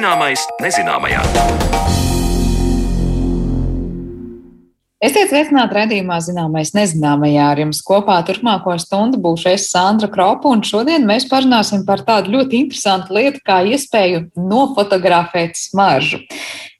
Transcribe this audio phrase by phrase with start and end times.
[0.00, 1.18] Zināmais nezināmajā.
[5.04, 7.50] Esiet sveicināti redzējumā, zināmais nezināmajā.
[7.52, 12.32] Ar jums kopā turpmāko stundu būšu es Sandra Kropa, un šodien mēs parunāsim par tādu
[12.32, 16.22] ļoti interesantu lietu, kā iespēju nofotografēt smaržu.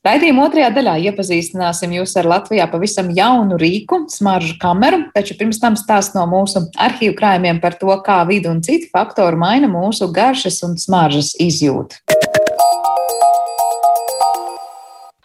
[0.00, 5.76] Raidījuma otrajā daļā iepazīstināsim jūs ar Latvijā pavisam jaunu rīku, smaržu kameru, taču pirms tam
[5.76, 10.62] stāst no mūsu arhīvu krājumiem par to, kā vidi un citi faktori maina mūsu garšas
[10.64, 12.00] un smaržas izjūtu.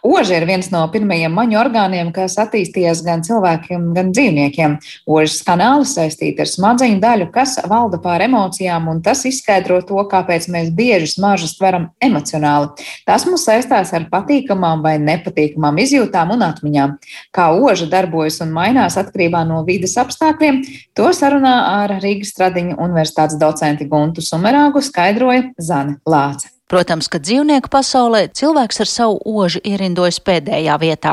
[0.06, 4.76] Oža ir viens no pirmajiem maņu orgāniem, kas attīstījās gan cilvēkiem, gan dzīvniekiem.
[5.10, 10.46] Ožas kanāli saistīti ar smadzeņu daļu, kas valda pār emocijām, un tas izskaidro to, kāpēc
[10.52, 12.86] mēs bieži smaržas tveram emocionāli.
[13.08, 16.96] Tas mums saistās ar patīkamām vai nepatīkamām izjūtām un atmiņām.
[17.34, 20.62] Kā oža darbojas un mainās atkarībā no vides apstākļiem,
[20.94, 26.55] to sarunā ar Rīgas Stradiņu universitātes docenti Guntu Sumerāgu skaidroja Zane Lāce.
[26.66, 31.12] Protams, ka dzīvnieku pasaulē cilvēks ar savu ožu ierindojas pēdējā vietā.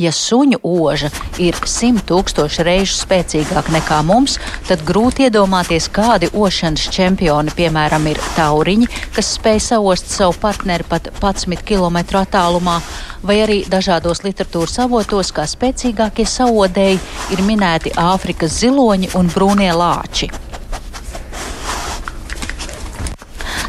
[0.00, 4.38] Ja suņu oža ir simt tūkstoši reižu spēcīgāka nekā mums,
[4.70, 11.12] tad grūti iedomāties, kādi ošanas čempioni, piemēram, ir tauriņi, kas spēj saost savu partneri pat
[11.12, 12.80] 11 km attālumā,
[13.20, 17.02] vai arī dažādos literatūras avotos, kā spēcīgākie saodēji
[17.36, 20.32] ir minēti Āfrikas ziloņi un brūnie lāči.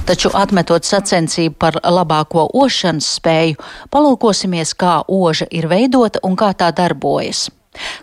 [0.02, 3.60] Taču atmetot sacensību par labāko ošanas spēju,
[3.94, 7.50] palūkosimies, kā oža ir veidota un kā tā darbojas.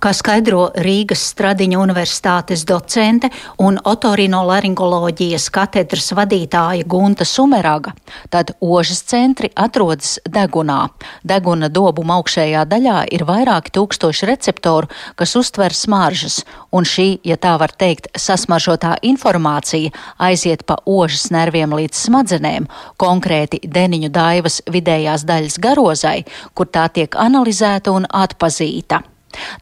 [0.00, 3.28] Kā skaidro Rīgas Stradiņa universitātes docente
[3.61, 7.92] un otorinolaringoloģijas katedras vadītāja Gunta Sumeraga,
[8.33, 10.78] tad ožas centri atrodas degunā.
[11.27, 14.89] Deguna dobuma augšējā daļā ir vairāki tūkstoši receptoru,
[15.20, 16.41] kas uztver smaržas,
[16.72, 23.61] un šī, ja tā var teikt, sasmaržotā informācija aiziet pa ožas nerviem līdz smadzenēm, konkrēti
[23.68, 26.18] deniņu daivas vidējās daļas garozai,
[26.55, 29.05] kur tā tiek analizēta un atpazīta.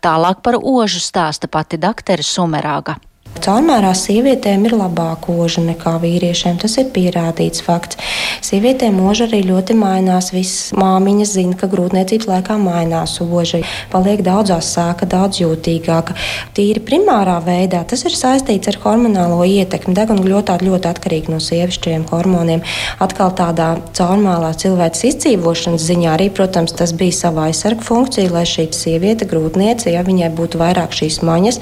[0.05, 2.97] Tālāk par ožu stāsta pati daktere Sumerāga.
[3.45, 6.59] Caurmērā sievietēm ir labāka oža nekā vīriešiem.
[6.63, 8.01] Tas ir pierādīts fakts.
[8.47, 10.33] Sievietēm oža arī ļoti mainās.
[10.35, 13.63] Visas māmiņas zina, ka grūtniecības laikā mainās oža.
[13.93, 16.17] Paliek daudz asāka, daudz jūtīgāka.
[16.57, 19.95] Tīri primārā veidā tas ir saistīts ar hormonālo ietekmi.
[19.97, 20.57] Deguna ļoti,
[20.91, 22.65] atkarīga no sievišķiem hormoniem.
[23.03, 28.69] Atkal tādā caurmēlā cilvēks izdzīvošanas ziņā arī, protams, tas bija sava aizsarga funkcija, lai šī
[28.77, 31.61] sieviete, grūtniece, ja viņai būtu vairāk šīs maņas,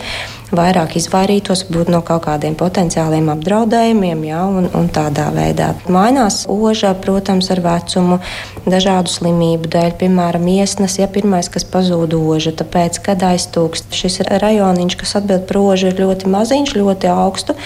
[0.54, 5.72] vairāk izvairītos no kaut kādiem potenciāliem apdraudējumiem, ja, un, un tādā veidā.
[5.90, 8.20] Mainās oža, protams, ar vecumu,
[8.66, 15.00] dažādu slimību dēļ, piemēram, iesnas, ja pirmais, kas pazūd oža, tāpēc, kad aiztūkst šis rajoniņš,
[15.00, 17.58] kas atbild par ožu, ir ļoti maziņš, ļoti augstu,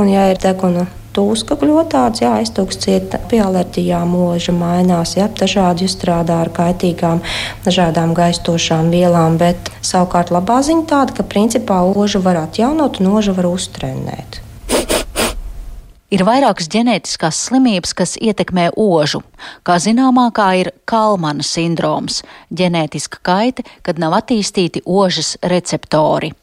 [0.00, 6.40] un ja ir deguna tūska kļūtāts, jā, aiztūkstiet pie alerģijām, mūža mainās, jā, dažādi strādā
[6.44, 7.22] ar kaitīgām,
[7.66, 13.36] dažādām gaistošām vielām, bet savukārt labā ziņa tāda, ka principā ožu var atjaunot un ožu
[13.36, 14.42] var uztrenēt.
[16.12, 19.22] Ir vairākas ģenētiskās slimības, kas ietekmē ožu.
[19.64, 22.20] Kā zināmākā ir Kalmana sindroms-
[22.60, 26.34] ģenētiska kaite, kad nav attīstīti ožas receptori.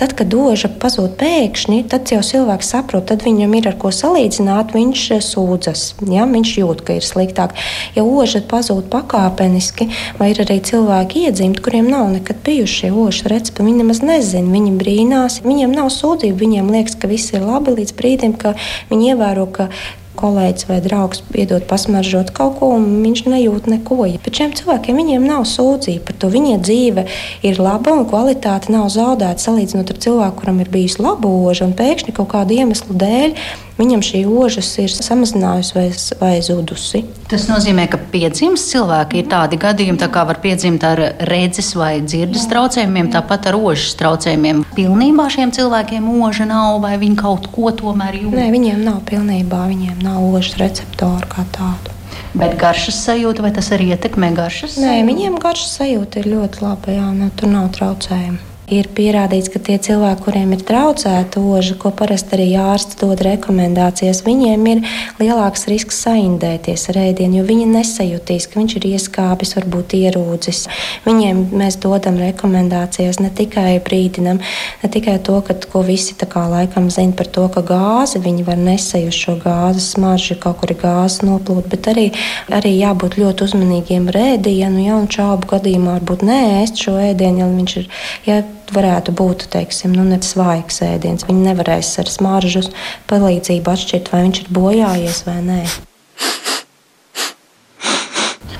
[0.00, 4.72] Tad, kad doža pazūd pēkšņi, tad jau cilvēks saprot, tad viņam ir ar ko salīdzināt,
[4.72, 6.24] viņš eh, sūdzas, ja?
[6.30, 7.52] viņš jūt, ka ir sliktāk.
[7.92, 13.68] Ja oža pazūd pakāpeniski, vai ir arī cilvēki iedzimti, kuriem nav nekad bijuši ožas recepti,
[13.68, 17.92] viņi nemaz nezina, viņi brīnās, viņiem nav sūdzību, viņiem liekas, ka viss ir labi līdz
[18.00, 18.56] brīdim, kad
[18.88, 19.68] viņi ievēro, ka
[20.18, 24.00] kolēģis vai draugs iedod pasmaržot kaut ko, un viņš nejūt neko.
[24.22, 26.30] Bet šiem cilvēkiem viņiem nav sūdzība par to.
[26.32, 27.06] Viņa dzīve
[27.46, 31.76] ir laba un kvalitāte nav zaudēta salīdzinot ar cilvēku, kuram ir bijis laba oža, un
[31.78, 33.36] pēkšņi kaut kādu iemeslu dēļ
[33.82, 35.86] viņam šī ožas ir samazinājusi vai,
[36.20, 37.02] vai zudusi.
[37.30, 41.94] Tas nozīmē, ka piedzimst cilvēki ir tādi gadījumi, tā kā var piedzimt ar redzes vai
[42.04, 44.64] dzirdes traucējumiem, tāpat ar ožas traucējumiem.
[44.76, 48.36] Pilnībā šiem cilvēkiem oža nav, vai viņi kaut ko tomēr jūt?
[48.36, 51.98] Nē, viņiem nav pilnībā, viņiem nav ožas receptoru kā tādu.
[52.36, 54.78] Bet garšas sajūta, vai tas arī ietekmē garšas?
[54.80, 59.60] Nē, viņiem garšas sajūta ir ļoti laba, jā, nu, tur nav traucējumu ir pierādīts, ka
[59.62, 64.82] tie cilvēki, kuriem ir traucēta oža, ko parasti arī ārsts dod rekomendācijas, viņiem ir
[65.20, 70.62] lielāks risks saindēties ar ēdienu, jo viņi nesajutīs, ka viņš ir ieskāpis, varbūt ierūdzis.
[71.06, 74.40] Viņiem mēs dodam rekomendācijas ne tikai brīdinam,
[74.82, 78.46] ne tikai to, ka, ko visi tā kā laikam zina par to, ka gāzi viņi
[78.48, 82.08] var nesajust šo gāzes smaržu, kaut kur ir gāzes noplūda, bet arī,
[82.52, 87.52] arī jābūt ļoti uzmanīgiem ar ēdienu, ja un šaubu gadījumā varbūt neēst šo ēdienu, ja
[87.52, 87.88] viņš ir.
[88.26, 88.42] Ja
[88.74, 91.26] varētu būt teiksim, nu, svaigs ēdiens.
[91.28, 92.70] Viņi nevarēs ar smaržas
[93.10, 95.62] palīdzību atšķirt, vai viņš ir bojājies vai nē.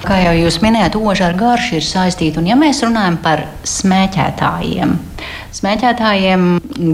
[0.02, 2.40] Kā jau jūs minējāt, oža ar garšu ir saistīta.
[2.42, 4.96] Un, ja mēs runājam par smēķētājiem,
[5.54, 6.48] smēķētājiem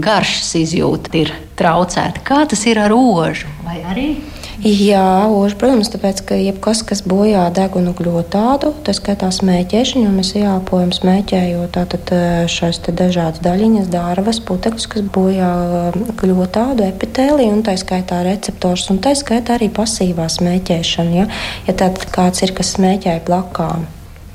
[0.05, 2.21] garšas izjūta ir traucēta.
[2.25, 3.49] Kā tas ir ar ožu?
[3.65, 4.11] Vai arī?
[4.59, 10.33] Jā, oži, protams, tāpēc, ka jebkas, kas bojā degunu gļotādu, tas skaitā smēķēšana, jo mēs
[10.35, 12.11] ieelpojam smēķējot tātad
[12.51, 15.51] šīs dažādas daļiņas, dārvas, putekļus, kas bojā
[16.19, 21.29] gļotādu, epitēliju un tā skaitā receptors, un tā skaitā arī pasīvā smēķēšana, ja,
[21.69, 23.87] ja tātad kāds ir, kas smēķēja blakām.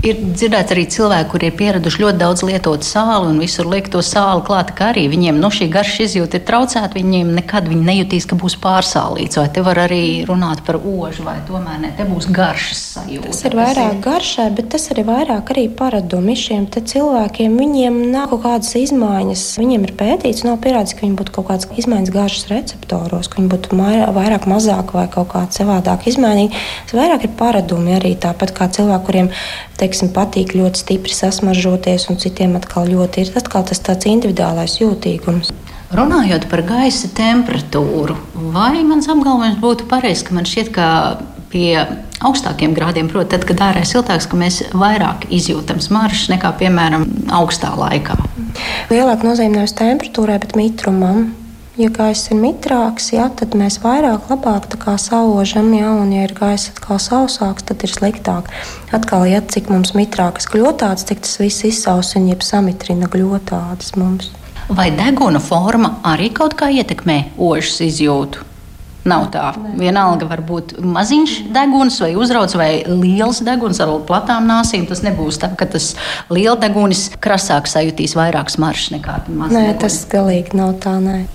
[0.04, 4.02] Ir dzirdēts arī cilvēki, kuriem ir pieraduši ļoti daudz lietot sāli un visur liek to
[4.04, 6.92] sāli klāt, ka arī viņiem nu, šī garša izjūta ir traucēta.
[6.98, 9.38] Viņiem nekad viņi nejutīs, ka būs pārsālīts.
[9.40, 11.92] Vai te var arī runāt par ožu, vai tomēr ne?
[11.96, 13.30] Te būs garšas sajūta.
[13.32, 17.56] Tas ir vairāk garšai, bet tas ir vairāk arī paradumi šiem cilvēkiem.
[17.64, 19.46] Viņiem nav kaut kādas izmaiņas.
[19.62, 23.54] Viņiem ir pētīts, nav pierādīts, ka viņiem būtu kaut kādas izmaiņas garšas receptoros, ka viņi
[23.56, 23.80] būtu
[24.20, 26.52] vairāk, mazāk vai kaut kā savādāk izmainīgi.
[26.90, 29.32] Tas vairāk ir paradumi arī tāpat kā cilvēki, kuriem
[29.80, 35.52] teiksim, patīk ļoti stipri sasmaržoties, un citiem atkal ļoti ir atkal tas tāds individuālais jūtīgums.
[35.94, 38.16] Runājot par gaisa temperatūru,
[38.54, 40.86] vai mans apgalvojums būtu pareizs, ka man šķiet, ka
[41.52, 41.78] pie
[42.24, 47.06] augstākiem grādiem, proti, tad, kad ārā ir siltāks, ka mēs vairāk izjūtam smaržas nekā, piemēram,
[47.38, 48.18] augstā laikā.
[48.90, 51.28] Lielāka nozīme nevis temperatūrai, bet mitrumam.
[51.74, 54.68] Ja gaiss ir mitrāks, jā, tad mēs vairāk, labāk
[55.02, 58.46] saužam, jā, un, ja ir gaiss atkal sausāks, tad ir sliktāk.
[58.94, 64.30] Atkal, ja cik mums mitrākas gļotādes, cik tas viss izsausina, jeb samitrina gļotādes mums.
[64.70, 68.46] Vai deguna forma arī kaut kā ietekmē ožas izjūtu?
[69.04, 69.50] Nav tā.
[69.76, 74.86] Vienalga var būt maziņš deguns vai uzrauts vai liels deguns ar platām nāsīm.
[74.88, 75.90] Tas nebūs tā, ka tas
[76.32, 79.52] liels degunis krasāk sajutīs vairāk smaržas nekā mazs.
[79.52, 79.82] Nē, degunis.
[79.82, 80.96] tas galīgi nav tā.
[81.04, 81.26] Nē.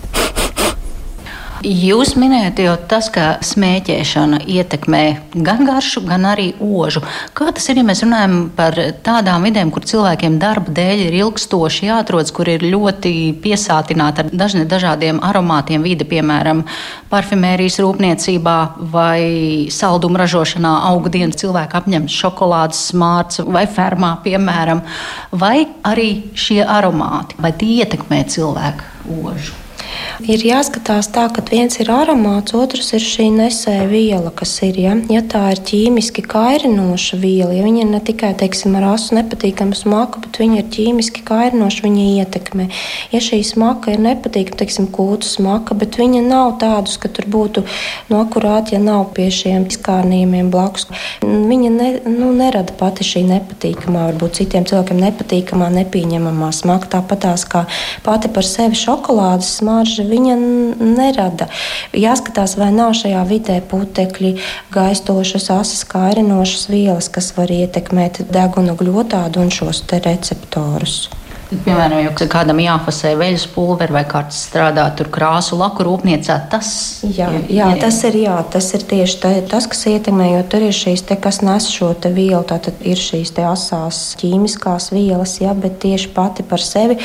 [1.59, 5.01] Jūs minējat jau tas, ka smēķēšana ietekmē
[5.44, 7.01] gan garšu, gan arī ožu.
[7.35, 11.89] Kā tas ir, ja mēs runājam par tādām vidēm, kur cilvēkiem darba dēļ ir ilgstoši
[11.89, 13.13] jāatrodas, kur ir ļoti
[13.44, 16.63] piesātināta ar dažne, dažādiem aromātiem vide, piemēram,
[17.11, 18.57] parfimērijas rūpniecībā
[18.95, 24.88] vai saldumu ražošanā augu dienas cilvēku apņems šokolādes smārts vai fermā, piemēram,
[25.35, 29.69] vai arī šie aromāti, vai tie ietekmē cilvēku ožu?
[30.30, 34.75] Ir jāskatās tā, ka viens ir aromāts, otrs ir šī nesēja viela, kas ir.
[34.80, 39.16] Ja, ja tā ir ķīmiski kairinoša viela, ja viņa ir ne tikai teiksim, ar asu
[39.16, 42.68] nepatīkama smaka, bet viņa ir ķīmiski kairinoša, viņa ietekmē.
[43.13, 47.63] Ja šī smaka ir nepatīkama, teiksim, kūtu smaka, bet viņa nav tādus, ka tur būtu
[48.12, 50.90] no akurāti, ja nav pie šiem izkārnījumiem blakus.
[51.24, 56.92] Viņa ne, nu, nerada pati šī nepatīkamā, varbūt citiem cilvēkiem nepatīkamā, nepieņemamā smaka.
[57.00, 57.66] Tāpat tās kā
[58.06, 59.56] pati par sevi šokolādes
[59.89, 60.36] smarža viņa
[60.80, 61.47] nerada.
[61.94, 64.38] Jāskatās, vai nav šajā vidē putekļi,
[64.74, 71.19] gaistošas, asas, kairinošas vielas, kas var ietekmēt deguna gļotādu un šos receptorus.
[71.50, 76.68] Piemēram, ja kādam jāfasē veļas pulveri vai kāds strādā tur krāsu laku rūpniecā, tas
[77.01, 80.68] jā, ir, jā, tas ir, jā, tas ir tieši tā, tas, kas ietekmē, jo tur
[80.68, 85.40] ir šīs te, kas nes šo te vielu, tātad ir šīs te asās ķīmiskās vielas,
[85.42, 87.00] jā, bet tieši pati par sevi,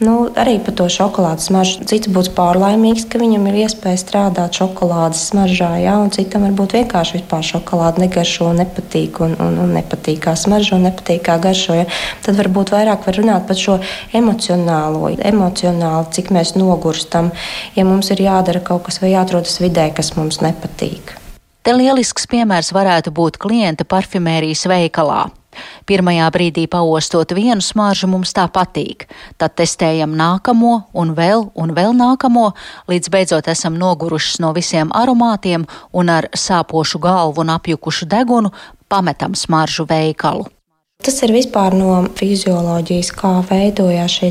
[0.00, 1.84] nu, arī par to šokolādes smaržu.
[1.92, 7.18] Cits būs pārlaimīgs, ka viņam ir iespēja strādāt šokolādes smaržā, jā, un citam varbūt vienkārši
[7.18, 11.86] vispār šokolāde negaršo, nepatīk un, un, un nepatīk kā smaržo, nepatīk kā garšo, jā.
[12.24, 13.76] Tad varbūt vairāk var runāt par šo
[14.16, 17.32] emocionālo, emocionāli, cik mēs nogurstam,
[17.76, 21.16] ja mums ir jādara kaut kas vai jāatrodas vidē, kas mums nepatīk.
[21.60, 25.26] Te lielisks piemērs varētu būt klienta parfimērijas veikalā.
[25.86, 31.96] Pirmajā brīdī paostot vienu smaržu mums tā patīk, tad testējam nākamo un vēl un vēl
[31.98, 32.46] nākamo,
[32.90, 38.54] līdz beidzot esam nogurušas no visiem aromātiem un ar sāpošu galvu un apjukušu degunu
[38.88, 40.48] pametam smaržu veikalu.
[41.00, 44.28] Tas ir vispār no fizioloģijas, kā veidojās šī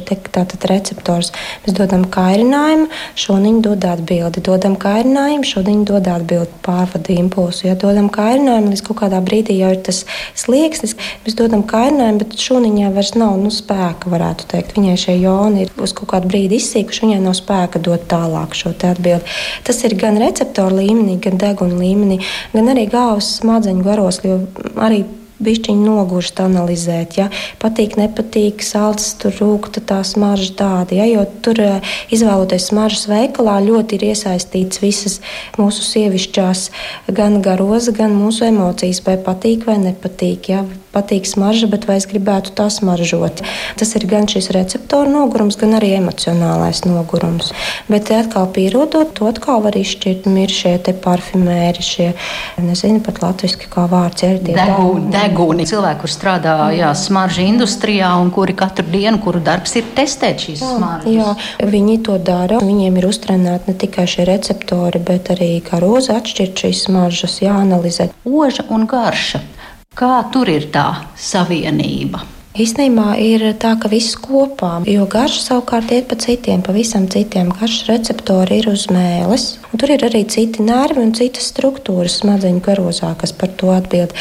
[0.69, 1.31] receptors.
[1.63, 2.85] Mēs dodam kairinājumu,
[3.17, 4.43] šodien dod atbildi.
[4.45, 7.65] Dodam kairinājumu, šodien dod atbildi pārvadu impulsu.
[7.65, 10.03] Ja dodam kairinājumu, līdz kaut kādā brīdī jau ir tas
[10.37, 10.93] slieksnis,
[11.25, 14.77] mēs dodam kairinājumu, bet jau vairs nav nu, spēka, varētu teikt.
[14.77, 18.75] Viņai šie joni ir uz kaut kādu brīdi izsīkuši, viņai nav spēka dot tālāk šo
[18.77, 19.39] atbildi.
[19.65, 22.21] Tas ir gan receptoru līmenī, gan deguna līmenī,
[22.53, 24.43] gan arī galvas smadzeņu garos, jo
[24.77, 25.07] arī
[25.43, 27.17] bišķiņu nogurst analizēt.
[27.19, 27.29] Ja?
[27.61, 30.99] Patīk, nepatīk, sāls tur rūkta tā smarža tāda.
[30.99, 31.07] Ja?
[31.09, 35.19] Jo tur eh, izvēloties smaržas veikalā ļoti ir iesaistīts visas
[35.59, 36.65] mūsu sievišķās
[37.15, 40.51] gan garoza, gan mūsu emocijas, vai patīk vai nepatīk.
[40.53, 40.65] Ja?
[40.93, 43.43] Patīk smarža, bet vai es gribētu tā smaržot.
[43.79, 47.51] Tas ir gan šis receptora nogurums, gan arī emocionālais nogurums.
[47.89, 50.27] Bet atkal pierodot, to atkal var izšķirt.
[50.39, 52.07] Ir šie parfimēri, šie,
[52.63, 55.09] nezinu pat latviešu kā vārds, ir tie deguni.
[55.13, 55.67] deguni.
[55.69, 60.63] Cilvēki, kur strādā jā, smaržu industrijā un kuri katru dienu, kuru darbs ir testēt šīs
[60.63, 61.11] jā, smaržas.
[61.11, 62.61] Jā, viņi to dara.
[62.63, 68.09] Viņiem ir uztrenēti ne tikai šie receptori, bet arī kā roza atšķirt šīs smaržas, jāanalizē.
[68.25, 69.43] Oža un garša.
[69.97, 70.85] Kā tur ir tā
[71.17, 72.21] savienība?
[72.59, 77.53] Īstenībā ir tā, ka viss kopā, jo garš savukārt iet pa citiem, pavisam citiem.
[77.55, 82.59] Garš receptori ir uz mēles, un tur ir arī citi nervi un citas struktūras smadzeņu
[82.65, 84.11] garozā, kas par to atbild.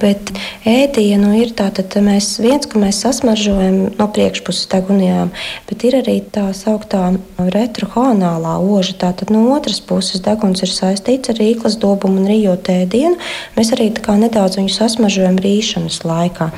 [0.00, 0.32] Bet
[0.64, 5.34] ēdienu ir tā, tad mēs viens, ka mēs sasmaržojam no priekšpuses degunijām,
[5.68, 7.10] bet ir arī tā sauktā
[7.52, 8.96] retrohonālā oža.
[9.04, 13.20] Tātad no otras puses deguns ir saistīts ar rīklas dobumu un rījot ēdienu.
[13.58, 16.48] Mēs arī nedaudz viņu sasmaržojam rīšanas laikā.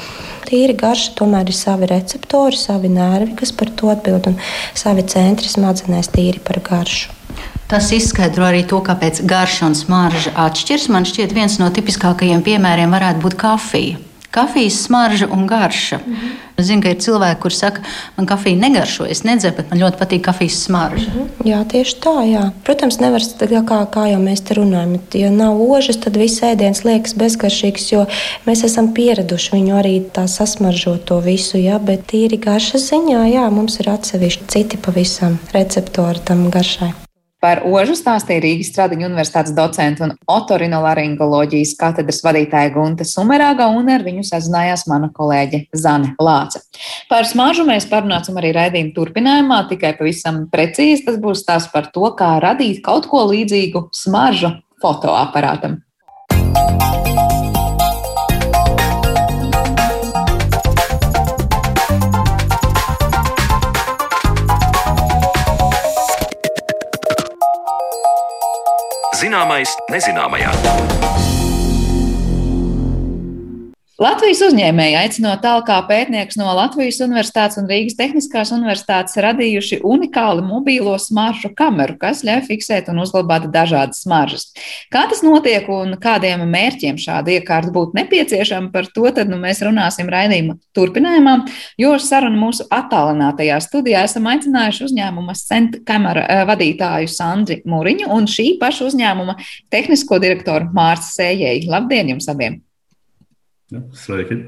[0.45, 4.39] Tīri garša tomēr ir savi receptori, savi nervi, kas par to atbild, un
[4.77, 7.13] savi centri smadzenēs tīri par garšu.
[7.69, 10.91] Tas izskaidro arī to, kāpēc garša un smarža atšķiras.
[10.93, 14.03] Man šķiet, viens no tipiskākajiem piemēriem varētu būt kafija
[14.35, 15.99] kafijas smarža un garša.
[15.99, 16.43] Mm -hmm.
[16.55, 17.81] Es zinu, ka ir cilvēki, kuriem saka,
[18.17, 21.11] man kafija negaršo, es nedzēru, bet man ļoti patīk kafijas smarža.
[21.11, 21.49] Mm -hmm.
[21.51, 22.15] Jā, tieši tā.
[22.31, 22.45] Jā.
[22.65, 24.99] Protams, nevar kā, kā jau mēs te runājam.
[25.15, 28.07] Ja nav ožas, tad viss ēdiens liekas bezgaršīgs, jo
[28.47, 31.59] mēs esam pieraduši viņu arī tā sasmaržot to visu.
[31.59, 37.04] Jā, bet tīri garšas ziņā, jā, mums ir atsevišķi citi pavisam receptori tam garšai.
[37.45, 44.01] Par ožu stāstīja Rīgas Stradiņu universitātes docenta un otorinolaringoloģijas katedras vadītāja Gunta Sumerāga, un ar
[44.07, 46.63] viņu sazinājās mana kolēģe Zane Lāce.
[47.11, 52.09] Par smāžu mēs parunāsim arī raidījuma turpinājumā, tikai pavisam precīzi tas būs tās par to,
[52.17, 55.83] kā radīt kaut ko līdzīgu smaržu fotoaparātam.
[69.35, 71.04] Zināmais nezināmajā.
[73.95, 80.97] Latvijas uzņēmēji aicinot tālāk pētniekus no Latvijas Universitātes un Rīgas Tehniskās Universitātes radījuši unikālu mobīlo
[80.99, 84.49] smaržu kameru, kas ļauj fiksēt un uzglabāt dažādas smaržas.
[84.91, 89.63] Kā tas notiek un kādiem mērķiem šāda iekārta būtu nepieciešama, par to tad, nu, mēs
[89.63, 91.37] runāsim raidījuma turpinājumā,
[91.79, 98.27] jo sarunu mūsu attālinātajā studijā esam aicinājuši uzņēmuma Sent kamera eh, vadītāju Sandri Mūriņu un
[98.27, 99.39] šī paša uzņēmuma
[99.71, 101.71] tehnisko direktoru Mārcis Sējēju.
[101.71, 102.64] Labdien jums abiem!
[103.73, 104.43] Ja, sveiki!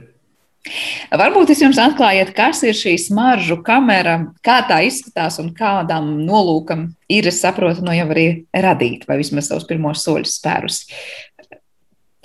[1.14, 6.88] Varbūt jūs jums atklājat, kas ir šī smaržu kamera, kā tā izskatās un kādam nolūkam
[7.12, 10.80] ir, es saprotu, no jau arī radīt, vai vismaz savus pirmos soļus spērus.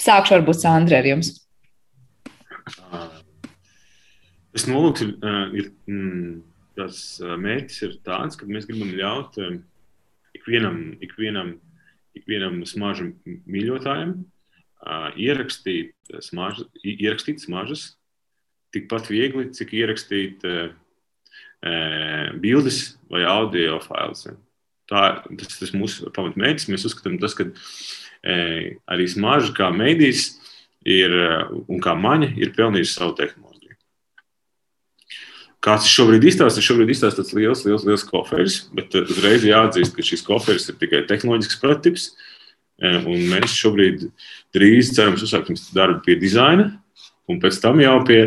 [0.02, 1.36] Sākšu varbūt Sandra ar jums.
[4.52, 5.14] Tas nolūks ir,
[5.56, 6.42] ir mm,
[6.80, 9.38] tas mērķis ir tāds, ka mēs gribam ļaut
[10.36, 11.56] ikvienam, ikvienam,
[12.18, 13.12] ikvienam smaržu
[13.46, 14.18] mīļotājam
[15.16, 15.94] ierakstīt,
[16.26, 17.92] smaž, ierakstīt smaržas
[18.72, 20.46] tikpat viegli, cik ierakstīt
[22.42, 22.80] bildes
[23.12, 24.26] vai audio failus.
[24.90, 26.70] Tā, tas ir mūsu pamatmērķis.
[26.72, 27.48] Mēs uzskatām, tas, ka
[28.92, 30.26] arī smarža kā mēdījis
[30.90, 31.16] ir,
[31.68, 33.78] un kā maņa ir pelnījusi savu tehnoloģiju.
[35.62, 36.64] Kāds šobrīd izstāsta?
[36.66, 41.04] Šobrīd izstāsta tāds liels, liels, liels koferis, bet uzreiz jāatzīst, ka šis koferis ir tikai
[41.12, 42.08] tehnoloģisks prototyps.
[42.10, 42.31] Uh,
[42.82, 44.08] Un mēs šobrīd
[44.56, 46.72] drīz cerams uzsāksim darbu pie dizaina,
[47.30, 48.22] un pēc tam jau pie,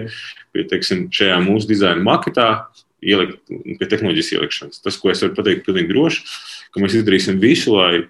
[0.54, 2.49] pie teiksim, šajā mūsu dizaina maketā
[3.04, 4.82] ielikt, pie tehnoloģijas ielikšanas.
[4.84, 6.23] Tas, ko es varu pateikt, pilnīgi droši,
[6.73, 8.04] ka mēs izdarīsim visu, lai,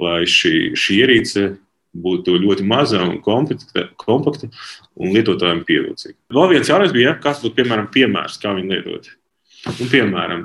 [0.00, 1.44] lai šī, šī ierīce
[1.96, 4.48] būtu ļoti maza un kompakta, kompakta
[4.96, 6.16] un lietotājiem pievilcīga.
[6.32, 9.12] Vēl viens jautājums bija, ja, kas būtu piemēram piemērs, kā viņu lietot.
[9.72, 10.42] Un, piemēram,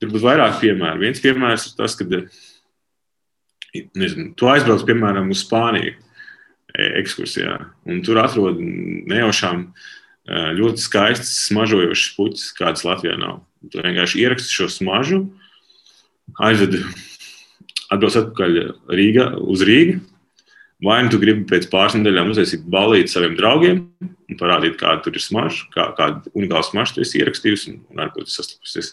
[0.00, 1.02] tur būs vairāk piemēru.
[1.04, 2.06] Viens piemērs ir tas, ka
[3.74, 5.98] nezinu, tu aizbrauc, piemēram, uz Spāniju e,
[7.02, 7.58] ekskursijā,
[7.88, 9.70] un tur atrod nejaušām e,
[10.58, 13.42] ļoti skaistas, smažojošas puķis, kādas Latvijā nav.
[13.72, 15.24] Tu vienkārši ieraksti šo smažu,
[16.44, 16.78] aizved,
[17.92, 18.60] atbrauc atpakaļ
[18.94, 19.98] Rīga, uz Rīgu.
[20.84, 25.16] Vai nu tu gribi pēc pāris nedēļām uztaisīt balīti saviem draugiem un parādīt, kāda tur
[25.18, 28.92] ir smarža, kā, kāda unikāla smarža tu esi ierakstījusi un, un ar ko tu sastapusies.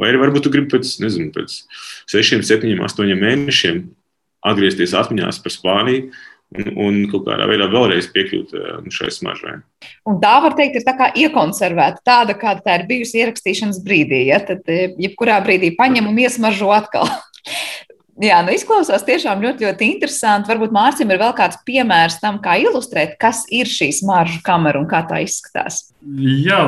[0.00, 1.60] Vai arī varbūt tu gribi pēc, nezinu, pēc
[2.10, 3.82] sešiem, septiņiem, astoņiem mēnešiem
[4.44, 6.08] atgriezties atmiņās par Spāniju
[6.54, 9.56] un, un kaut kādā veidā vēlreiz piekļūt eh, šai smaržai.
[10.08, 14.26] Un tā var teikt, ir tā kā iekonservēta, tāda, kāda tā ir bijusi ierakstīšanas brīdī.
[14.30, 14.42] Ja?
[14.44, 17.08] Tad, eh, jebkurā brīdī paņem un iesmaržo atkal.
[18.22, 20.46] Jā, nu izklausās tiešām ļoti, ļoti interesanti.
[20.52, 24.86] Varbūt Mārcis ir vēl kāds piemērs tam, kā ilustrēt, kas ir šī smaržu kamera un
[24.86, 25.88] kā tā izskatās.
[26.22, 26.60] Jā,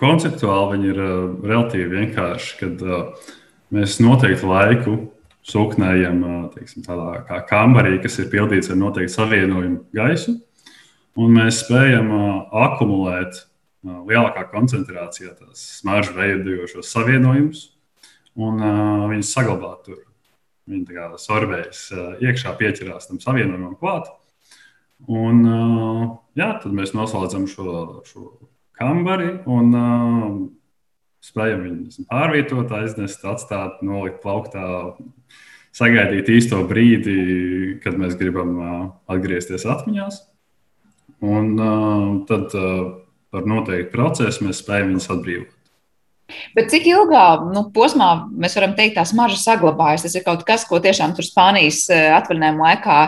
[0.00, 1.14] konceptuāli viņi ir uh,
[1.46, 3.32] relatīvi vienkārši, kad uh,
[3.74, 4.96] mēs noteiktu laiku
[5.46, 10.36] sūknējam uh, teiksim, tādā kā kambarī, kas ir pildīts ar noteiktu savienojumu gaisu,
[11.20, 12.30] un mēs spējam uh,
[12.66, 17.66] akumulēt uh, lielākā koncentrācijā tās smaržu veidojošos savienojumus
[18.40, 20.04] un uh, viņus saglabāt tur.
[20.70, 24.10] Viņi kā sorbējas uh, iekšā, pieķerās tam savienojumam klāt.
[25.08, 26.02] Un, uh,
[26.38, 27.72] jā, tad mēs noslēdzam šo,
[28.06, 28.26] šo
[28.80, 30.32] kambari un uh,
[31.24, 34.64] spējam viņu pārvietot, aiznest, atstāt, nolikt plauktā,
[35.76, 38.82] sagaidīt īsto brīdi, kad mēs gribam uh,
[39.12, 40.22] atgriezties atmiņās.
[41.20, 42.84] Un uh, tad uh,
[43.30, 45.59] par noteiktu procesu mēs spējam viņus atbrīvot.
[46.56, 50.04] Bet cik ilgā nu, posmā mēs varam teikt, tā smarža saglabājas?
[50.06, 52.98] Tas ir kaut kas, ko tiešām tur Spānijas eh, atvaļinājuma laikā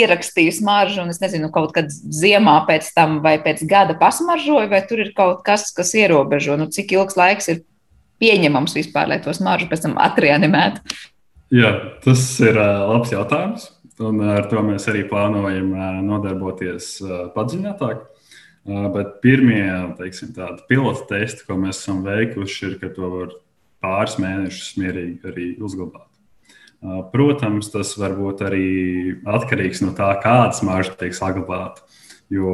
[0.00, 4.82] ierakstīja smaržu, un es nezinu, kaut kad ziemā pēc tam vai pēc gada pasmaržoja, vai
[4.88, 7.64] tur ir kaut kas, kas ierobežo, nu, cik ilgs laiks ir
[8.20, 10.84] pieņemams vispār, lai to smaržu pēc tam atreanimētu?
[11.56, 13.70] Jā, tas ir uh, labs jautājums,
[14.00, 16.92] un ar to mēs arī plānojam uh, nodarboties
[17.34, 18.06] padziļinātāk.
[18.68, 19.64] Bet pirmie
[19.96, 20.34] teiksim,
[20.68, 23.32] pilota testi, ko mēs esam veikuši, ir, ka to var
[23.80, 26.08] pāris mēnešus mierīgi arī uzglabāt.
[27.12, 28.68] Protams, tas var būt arī
[29.28, 31.84] atkarīgs no tā, kāda smarža tiek saglabāta.
[32.32, 32.52] Jo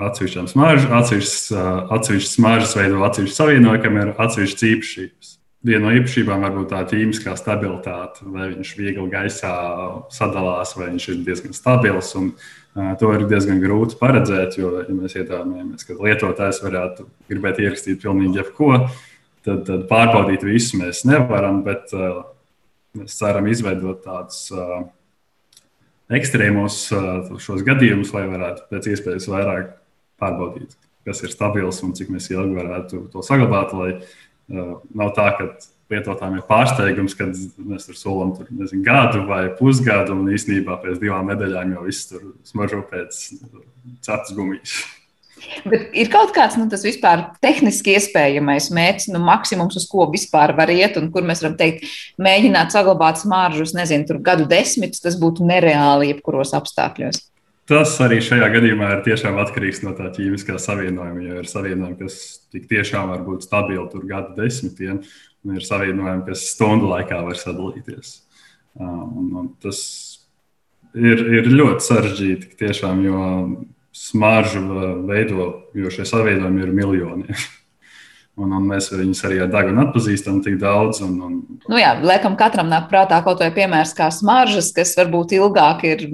[0.00, 5.34] atsevišķām smaržām, atsevišķas smaržas veido atsevišķu savienojumu, ir atsevišķas īpašības.
[5.68, 9.50] Viena no īpašībām var būt tā ķīmiskā stabilitāte, vai viņš viegli gaisā
[10.12, 12.14] sadalās, vai viņš ir diezgan stabils.
[12.16, 17.58] Un, uh, To ir diezgan grūti paredzēt, jo, ja mēs iedomājamies, ka lietotājs varētu gribēt
[17.58, 18.76] ierakstīt pilnīgi jebko,
[19.42, 22.20] tad, tad pārbaudīt visu mēs nevaram, bet uh,
[22.94, 24.84] mēs ceram izveidot tādus uh,
[26.14, 29.74] ekstrēmus uh, šos gadījumus, lai varētu pēc iespējas vairāk
[30.22, 33.92] pārbaudīt, kas ir stabils un cik mēs ilgi varētu to saglabāt, lai
[34.50, 35.50] nav tā, ka
[35.90, 41.02] lietotājiem ir pārsteigums, kad mēs tur solam tur, nezinu, gadu vai pusgadu, un īsnībā pēc
[41.02, 43.20] divām nedēļām jau viss tur smaržo pēc
[44.04, 44.80] cetas gumijas.
[45.64, 50.52] Bet ir kaut kāds nu, tas vispār tehniski iespējamais mērķis, nu, maksimums, uz ko vispār
[50.58, 51.88] var iet, un kur mēs varam teikt,
[52.20, 57.24] mēģināt saglabāt smaržus, nezinu, tur gadu desmitus, tas būtu nereāli jebkuros apstākļos.
[57.70, 61.20] Tas arī šajā gadījumā ir tiešām atkarīgs no tā ķīmiskā savienojuma.
[61.22, 62.16] Jo ir savienojumi, kas
[62.50, 64.98] tik tiešām var būt stabili tur gadu desmitiem,
[65.48, 68.18] ir savienojumi, kas stundu laikā var sadalīties.
[68.80, 69.80] Un, un tas
[70.94, 73.22] ir, ir ļoti sarežģīti, tiešām, jo
[73.96, 74.62] smaržu
[75.08, 77.46] veido, jo šie savienojumi ir miljoniem.
[78.38, 81.00] Un, un mēs viņus arī ar degunu atpazīstam tik daudz.
[81.04, 81.32] Un, un...
[81.68, 86.04] Nu jā, liekam, katram nāk prātā kaut vai piemērs kā smaržas, kas varbūt ilgāk ir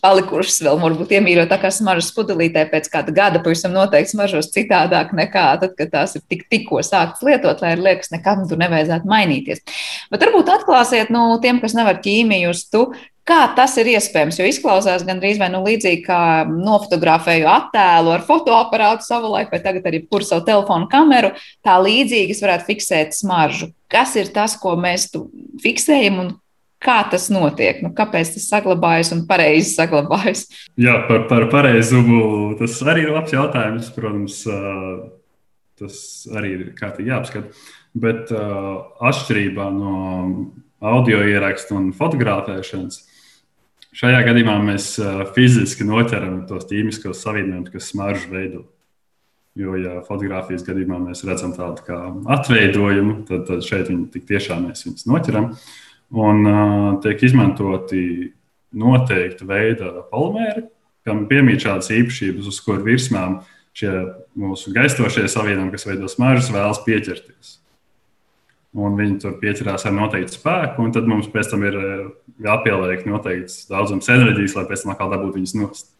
[0.00, 5.12] palikušas vēl, varbūt iemīļot tā kā smaržas pudelītē pēc kāda gada pavisam noteikti smaržos citādāk
[5.16, 9.62] nekā tad, kad tās ir tik, tikko sāktas lietot, lai liekas, nekad tur nevajadzētu mainīties.
[10.10, 12.88] Bet varbūt atklāsiet, nu, tiem, kas nevar ķīmiju tu,
[13.26, 14.36] Kā tas ir iespējams?
[14.38, 20.04] Jo izklausās gandrīz vai nu līdzīgi, kā nofotografēju attēlu ar fotoaparātu savulaik, vai tagad arī
[20.06, 21.32] kur savu telefonu kameru,
[21.66, 23.72] tā līdzīgi es varētu fiksēt smaržu.
[23.90, 25.08] Kas ir tas, ko mēs
[25.64, 26.30] fiksējam un
[26.86, 27.80] kā tas notiek?
[27.82, 30.44] Nu, kāpēc tas saglabājas un pareizi saglabājas?
[30.78, 33.90] Jā, par, par pareizumu tas arī ir labs jautājums.
[33.96, 34.38] Protams,
[35.80, 35.98] tas
[36.30, 37.50] arī ir kārtīgi jāapskata.
[37.96, 39.98] Bet atšķirībā no
[40.84, 43.05] audio ierakstu un fotografēšanas,
[43.96, 44.90] Šajā gadījumā mēs
[45.32, 48.66] fiziski noķeram tos ķīmiskos savienojumus, kas smaržu veido.
[49.56, 52.02] Jo, ja fotografijas gadījumā mēs redzam tādu kā
[52.34, 55.48] atveidojumu, tad, tad šeit viņi tiešām mēs viņus noķeram.
[56.12, 58.02] Un uh, tiek izmantoti
[58.76, 60.66] noteikta veida polimēri,
[61.08, 63.40] kam piemīt šādas īpašības, uz kur virsmām
[63.76, 63.94] šie
[64.36, 67.56] mūsu gaistošie savienojumi, kas veido smaržas, vēlas pieķerties
[68.76, 72.06] un viņi tur pieķerās ar noteiktu spēku, un tad mums pēc tam ir eh,
[72.44, 75.92] jāpieliek noteikts daudzums enerģijas, lai pēc tam atkal dabūtu viņas nost.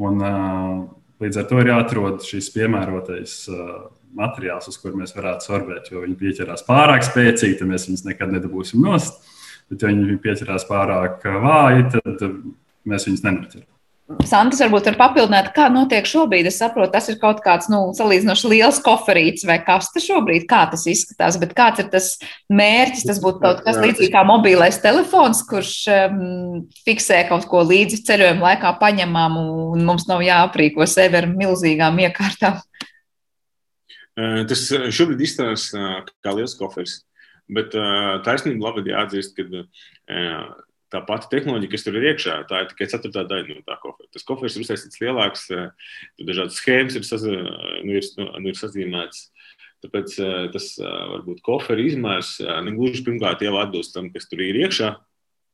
[0.00, 0.84] Un, uh,
[1.22, 6.04] līdz ar to ir jāatrod šis piemērotais uh, materiāls, uz kur mēs varētu sorbēt, jo
[6.04, 9.18] viņi pieķerās pārāk spēcīgi, tad mēs viņus nekad nedabūsim nost.
[9.70, 12.24] Bet, ja viņi pieķerās pārāk vāji, tad
[12.90, 13.68] mēs viņus nenoķeram.
[14.26, 16.48] Santas varbūt var papildināt, kā notiek šobrīd.
[16.50, 20.64] Es saprotu, tas ir kaut kāds nu, salīdzinoši liels koferīts vai kas tas šobrīd, kā
[20.72, 22.08] tas izskatās, bet kāds ir tas
[22.50, 23.04] mērķis?
[23.06, 28.48] Tas būtu kaut kas līdzīgs kā mobilais telefons, kurš um, fiksē kaut ko līdzi ceļojuma
[28.48, 29.36] laikā paņemam,
[29.76, 32.58] un mums nav jāaprīko sevi ar milzīgām iekārtām.
[34.50, 37.04] Tas šobrīd izstāsta kā liels koferis.
[37.50, 37.74] bet
[38.26, 39.46] taisnība labi jāatzīst, ka
[40.90, 44.08] tā pati tehnoloģija, kas tur ir iekšā, tā ir tikai ceturtā daļa no tā kofera.
[44.14, 49.28] Tas kofers ir uztaisīts lielāks, tur dažādas schēmas ir, saz, nu, ir, nu, ir sazīmētas.
[49.80, 50.16] Tāpēc
[50.52, 52.34] tas varbūt kofera izmērs
[52.66, 54.90] negluži pirmkārt jau atbilst tam, kas tur ir iekšā.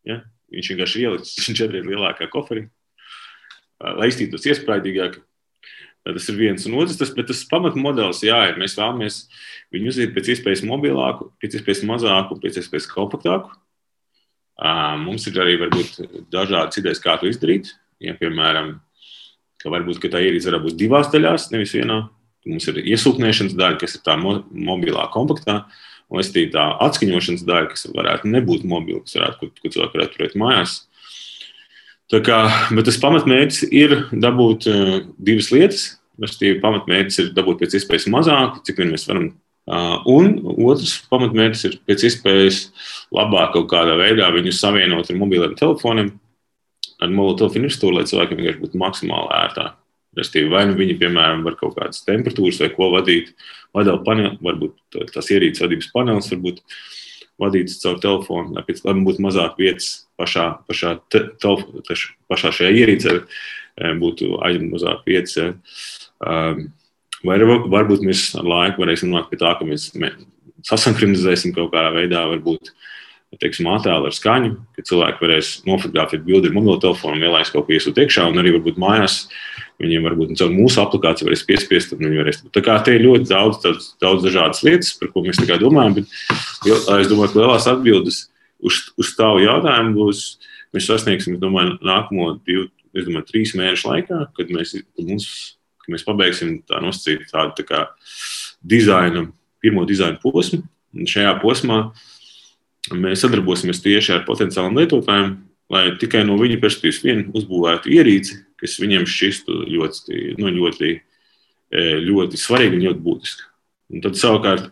[0.08, 0.22] Ja?
[0.54, 2.66] Viņš vienkārši ielikts četras lielākā koferī,
[3.82, 5.20] lai iztītos iespaidīgāk.
[6.06, 9.16] Tas ir viens un otrs, tas, bet tas pamatmodelis, jā, ir mēs vēlamies
[9.74, 13.50] viņu uzīt pēc iespējas mobilāku, pēc iespējas mazāku, pēc iespējas kompaktāku.
[14.56, 15.98] Mums ir arī varbūt
[16.32, 17.74] dažādas idejas, kā to izdarīt.
[18.00, 18.78] Ja, piemēram,
[19.60, 22.06] ka varbūt ka tā ierīce var būt divās daļās, nevis vienā.
[22.46, 25.64] Mums ir iesūknēšanas daļa, kas ir tā mobilā kompaktā,
[26.08, 29.98] un es tīk tā atskaņošanas daļa, kas varētu nebūt mobila, kas varētu, ko, ko cilvēki
[29.98, 30.76] varētu turēt mājās.
[32.12, 32.38] Tā kā,
[32.70, 35.86] bet tas pamatmērķis ir dabūt uh, divas lietas.
[36.22, 39.26] Respektīvi, pamatmērķis ir dabūt pēc iespējas mazāku, cik vien mēs varam
[39.66, 40.36] un
[40.68, 42.60] otrs pamatmērķis ir pēc iespējas
[43.14, 46.12] labāk kaut kādā veidā viņu savienot ar mobiliem telefoniem,
[47.02, 49.74] ar mobilo telefonu infrastruktūru, lai cilvēkiem vienkārši būtu maksimāli ērtāk.
[50.16, 53.34] Restīvi, vai nu viņi, piemēram, var kaut kādas temperatūras vai ko vadīt,
[53.76, 56.62] vadīt paneli, varbūt tās ierīces vadības panelis, varbūt
[57.42, 61.66] vadīts caur telefonu, lai, pēc, lai būtu mazāk vietas pašā, pašā, te, telf,
[62.32, 63.18] pašā šajā ierīcē,
[64.00, 65.36] būtu aizņemt mazāk vietas.
[66.24, 66.70] Um,
[67.26, 69.90] Vai varbūt mēs ar laiku varēsim nonākt pie tā, ka mēs
[70.66, 72.72] sasankronizēsim kaut kādā veidā, varbūt
[73.40, 77.74] teiksim, attēlu ar skaņu, ka cilvēki varēs nofotografēt bildi ar mobilo telefonu, ielaist kaut ko
[77.76, 79.26] iesūt iekšā, un arī varbūt mājās
[79.82, 82.40] viņiem varbūt caur mūsu aplikāciju varēs piespiest, un viņi varēs.
[82.54, 85.98] Tā kā te ir ļoti daudz, daudz, daudz dažādas lietas, par ko mēs tikai domājam,
[85.98, 86.14] bet
[86.70, 88.22] es domāju, ka lielās atbildes
[88.62, 90.24] uz, uz tavu jautājumu būs,
[90.76, 95.28] mēs sasniegsim, es domāju, nākamo divu, es domāju, trīs mēnešu laikā, kad mēs, kad mums
[95.86, 97.82] ka mēs pabeigsim tā nosacīt tādu tā kā
[98.66, 99.26] dizaina,
[99.62, 100.64] pirmo dizaina posmu.
[100.96, 101.80] Un šajā posmā
[102.94, 105.34] mēs sadarbosimies tieši ar potenciāliem lietotājiem,
[105.72, 110.92] lai tikai no viņa perspektīvas vien uzbūvētu ierīci, kas viņiem šķistu ļoti, nu, ļoti,
[111.74, 113.50] e, ļoti svarīga un ļoti būtiska.
[113.94, 114.70] Un tad savukārt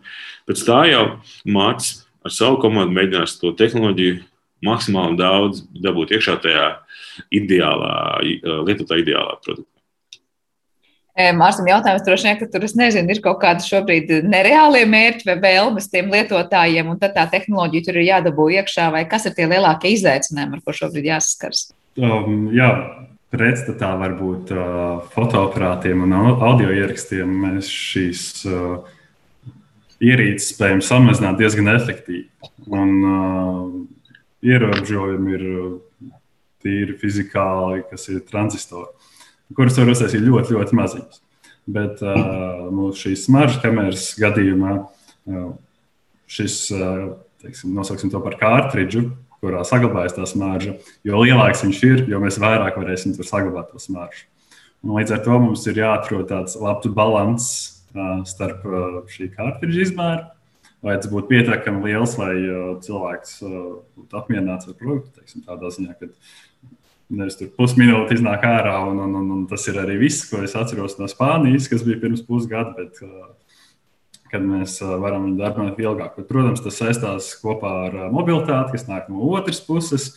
[0.49, 1.05] pēc tā jau
[1.47, 4.23] Mārcis ar savu komandu mēģinās to tehnoloģiju
[4.65, 6.67] maksimāli daudz dabūt iekšā tajā
[7.35, 7.95] ideālā,
[8.65, 9.74] lietotāja ideālā produktā.
[11.15, 15.87] Mārsam jautājums droši vien, ka tur, nezinu, ir kaut kādi šobrīd nereālie mērķi vai vēlmes
[15.93, 19.93] tiem lietotājiem, un tad tā tehnoloģija tur ir jādabū iekšā, vai kas ir tie lielākie
[19.95, 21.69] izaicinājumi, ar ko šobrīd jāsaskars?
[22.03, 22.67] Um, jā,
[23.31, 28.83] pretstatā varbūt uh, fotoaparātiem un audio ierakstiem mēs šīs uh,
[30.03, 32.27] ierīces spējam samazināt diezgan efektīvi.
[32.75, 33.73] Un uh,
[34.43, 35.49] ierobežojumi ir
[36.65, 38.91] tīri fizikāli, kas ir tranzistori
[39.53, 41.21] kuras var uztaisīt ļoti, ļoti maziņas.
[41.75, 45.47] Bet uh, mūsu šīs smaržas kameras gadījumā uh,
[46.29, 49.07] šis, uh, teiksim, nosauksim to par kārtridžu,
[49.45, 53.81] kurā saglabājas tā smarža, jo lielāks viņš ir, jo mēs vairāk varēsim tur saglabāt to
[53.81, 54.27] smaržu.
[54.85, 57.51] Un līdz ar to mums ir jāatrod tāds labs līdzsvars
[57.97, 60.31] uh, starp uh, šī kārtridža izmēru.
[60.85, 65.15] Lai tas būtu pietiekami liels, lai uh, cilvēks būtu apmierināts ar produktu.
[65.17, 66.11] Teiksim, tādā ziņā, ka
[67.13, 70.55] Nevis tur pusminūte iznāk ārā, un, un, un, un tas ir arī viss, ko es
[70.57, 73.35] atceros no Spānijas, kas bija pirms pusgada, bet uh,
[74.33, 76.15] kad mēs uh, varam darbināt ilgāk.
[76.17, 80.15] Bet, protams, tas saistās kopā ar uh, mobilitāti, kas nāk no otras puses,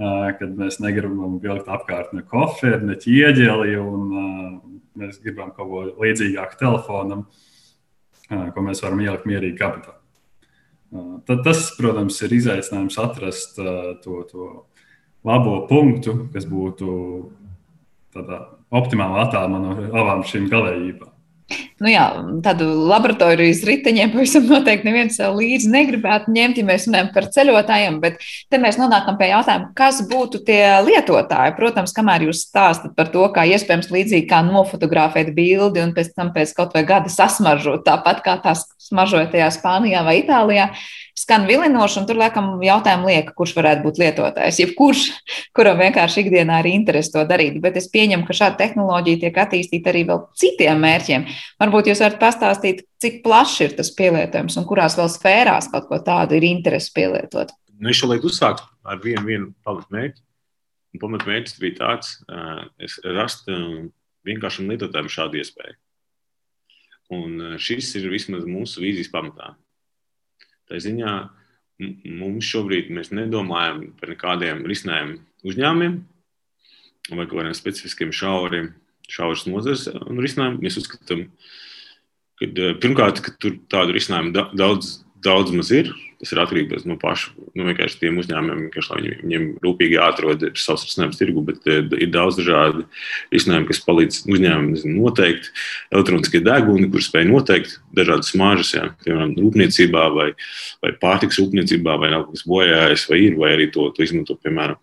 [0.00, 4.04] kad mēs negribam vilkt apkārt ne koferi, ne ķieģeli, un
[4.96, 7.26] mēs gribam kaut ko līdzīgāku telefonam,
[8.30, 9.98] ko mēs varam ielikt mierīgi kabatā.
[11.28, 13.60] Tad tas, protams, ir izaicinājums atrast
[14.06, 14.46] to, to
[15.26, 16.90] labo punktu, kas būtu
[18.70, 21.09] optimāli attālināta no abām šīm galējībām.
[21.80, 22.02] Nu jā,
[22.44, 28.18] tādu laboratorijas riteņiem pavisam noteikti neviens līdzi negribētu ņemt, ja mēs runājam par ceļotājiem, bet
[28.52, 31.56] te mēs nonākam pie jautājuma, kas būtu tie lietotāji.
[31.56, 36.34] Protams, kamēr jūs stāstat par to, kā iespējams līdzīgi kā nofotografēt bildi un pēc tam
[36.36, 40.70] pēc kaut vai gada sasmaržot, tāpat kā tās smaržoja tajā Spānijā vai Itālijā,
[41.20, 44.60] skan vilinoši, un tur laikam jautājumu lieka, kurš varētu būt lietotājs.
[44.62, 45.02] Jebkurš,
[45.56, 47.58] kuram vienkārši ikdienā ir interesi to darīt.
[47.62, 51.26] Bet es pieņemu, ka šāda tehnoloģija tiek attīstīta arī vēl citiem mērķiem.
[51.60, 56.00] Varbūt jūs varat pastāstīt, cik plašs ir tas pielietojums un kurās vēl sfērās kaut ko
[56.04, 57.52] tādu ir interesi pielietot.
[57.80, 60.22] Nu, es šobrīd uzsāku ar vienu, vienu pamatmērķi.
[61.00, 62.16] Pamatmērķis bija tāds,
[62.82, 63.46] es rast
[64.26, 65.76] vienkāršam lietotājam šādu iespēju.
[67.14, 69.54] Un šis ir vismaz mūsu vīzijas pamatā.
[70.70, 71.14] Tā ziņā
[72.04, 75.96] mums šobrīd mēs nedomājam par nekādiem risinājumu uzņēmumiem
[77.16, 78.70] vai kādiem specifiskiem šauriem,
[79.10, 80.60] šauras nozares un risinājumiem.
[80.64, 81.26] Mēs uzskatām,
[82.40, 82.48] ka
[82.82, 85.90] pirmkārt, ka tur tādu risinājumu daudz, daudz maz ir.
[86.20, 91.16] Tas ir atkarīgs no nu, vienkārši tiem uzņēmumiem, kas viņiem, viņiem rūpīgi jāatrod savs risinājums
[91.16, 92.84] tirgu, bet eh, ir daudz dažādu
[93.32, 95.48] risinājumu, kas palīdz uzņēmumiem noteikt
[95.88, 100.28] elektroniskie deguni, kur spēj noteikt dažādas smaržas, jā, piemēram, rūpniecībā vai,
[100.84, 104.76] vai pārtiks rūpniecībā, vai nav kas bojājas, vai ir, vai arī to, to izmanto, piemēram,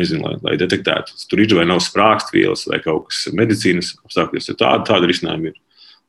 [0.00, 1.20] nezinu, lai, lai detektētu.
[1.30, 5.60] Tur ir vai nav sprākstvielas vai kaut kas medicīnas apstākļos, ja tāda, tāda risinājuma ir.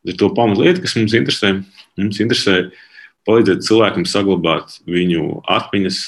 [0.09, 1.59] Ir to pamatlieta, kas mums interesē.
[2.01, 2.63] Mums interesē
[3.27, 5.99] palīdzēt cilvēkam saglabāt viņu atmiņas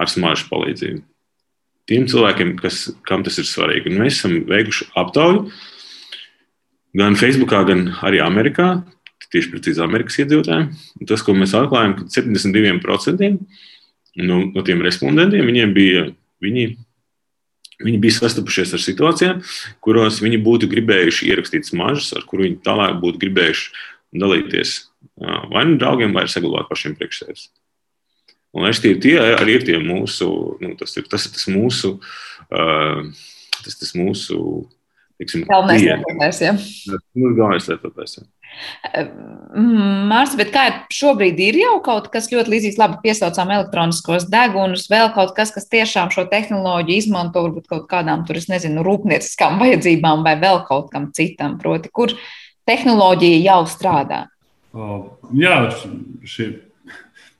[0.00, 1.02] ar smaržu palīdzību.
[1.90, 3.90] Tiem cilvēkiem, kas, kam tas ir svarīgi.
[3.90, 5.48] Un mēs esam veikuši aptauju
[6.96, 8.72] gan Facebook, gan arī Amerikā,
[9.30, 10.70] tieši precīzi Amerikas iedzīvotājiem.
[11.08, 13.30] Tas, ko mēs atklājām, ka 72%
[14.26, 16.04] no, no tiem respondentiem viņiem bija,
[16.42, 16.66] viņi,
[17.84, 19.42] viņi bija sastapušies ar situācijām,
[19.84, 24.76] kuros viņi būtu gribējuši ierakstīt smaržas, ar kurām viņi tālāk būtu gribējuši dalīties
[25.52, 27.48] vai nu draugiem, vai saglabāt pašiem priekš sevis.
[28.56, 30.26] Un tie, tie arī ir tie mūsu,
[30.58, 31.94] nu, tas, ir, tas ir tas mūsu,
[32.50, 33.04] uh,
[33.62, 34.40] tas, tas mūsu,
[35.20, 36.40] teiksim, galvenais lietotājs.
[36.42, 36.54] Ja.
[37.14, 38.18] Nu, galvenais lietotājs.
[38.18, 38.26] Ja.
[40.10, 45.12] Mārcis, bet kā šobrīd ir jau kaut kas ļoti līdzīgs, labi piesaucām elektroniskos degunus, vēl
[45.14, 50.26] kaut kas, kas tiešām šo tehnoloģiju izmanto varbūt kaut kādām, tur es nezinu, rūpnieciskām vajadzībām
[50.26, 52.18] vai vēl kaut kam citam, proti, kur
[52.66, 54.24] tehnoloģija jau strādā?
[54.26, 54.39] O,
[54.74, 55.54] jā,
[56.28, 56.46] šī,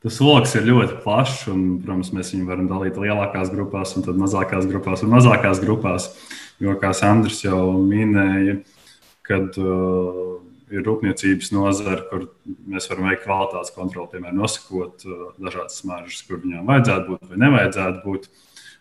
[0.03, 1.47] tas lokus ir ļoti plašs.
[1.53, 6.11] Un, protams, mēs viņu varam dalīt lielākās grupās, un tad mazākās grupās un mazākās grupās.
[6.61, 8.59] Jo, kā Sandrs jau minēja,
[9.25, 10.41] kad uh,
[10.71, 12.29] ir rūpniecības nozara, kur
[12.69, 17.43] mēs varam veikt kvalitātes kontroli, piemēram, nosakot uh, dažādas smaržas, kur viņām vajadzētu būt vai
[17.47, 18.31] nevajadzētu būt.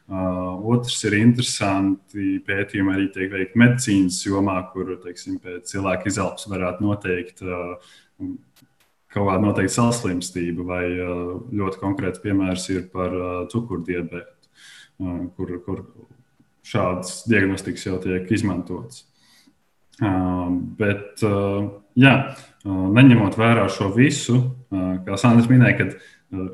[0.09, 6.47] Uh, otrs ir interesanti pētījumi arī tiek veikti medicīnas jomā, kur teiksim, pēc cilvēka izelpas
[6.49, 7.75] varētu noteikt uh,
[8.19, 13.15] kaut kāda noteikta saslimstība, vai ļoti konkrēts piemērs ir par
[13.49, 14.49] cukurdiabētu,
[15.37, 15.83] kur, kur
[16.69, 19.05] šādas diagnostikas jau tiek izmantotas.
[20.79, 21.23] Bet,
[21.99, 22.13] jā,
[22.65, 24.37] neņemot vērā šo visu,
[24.69, 25.89] kā Sandrs minēja, ka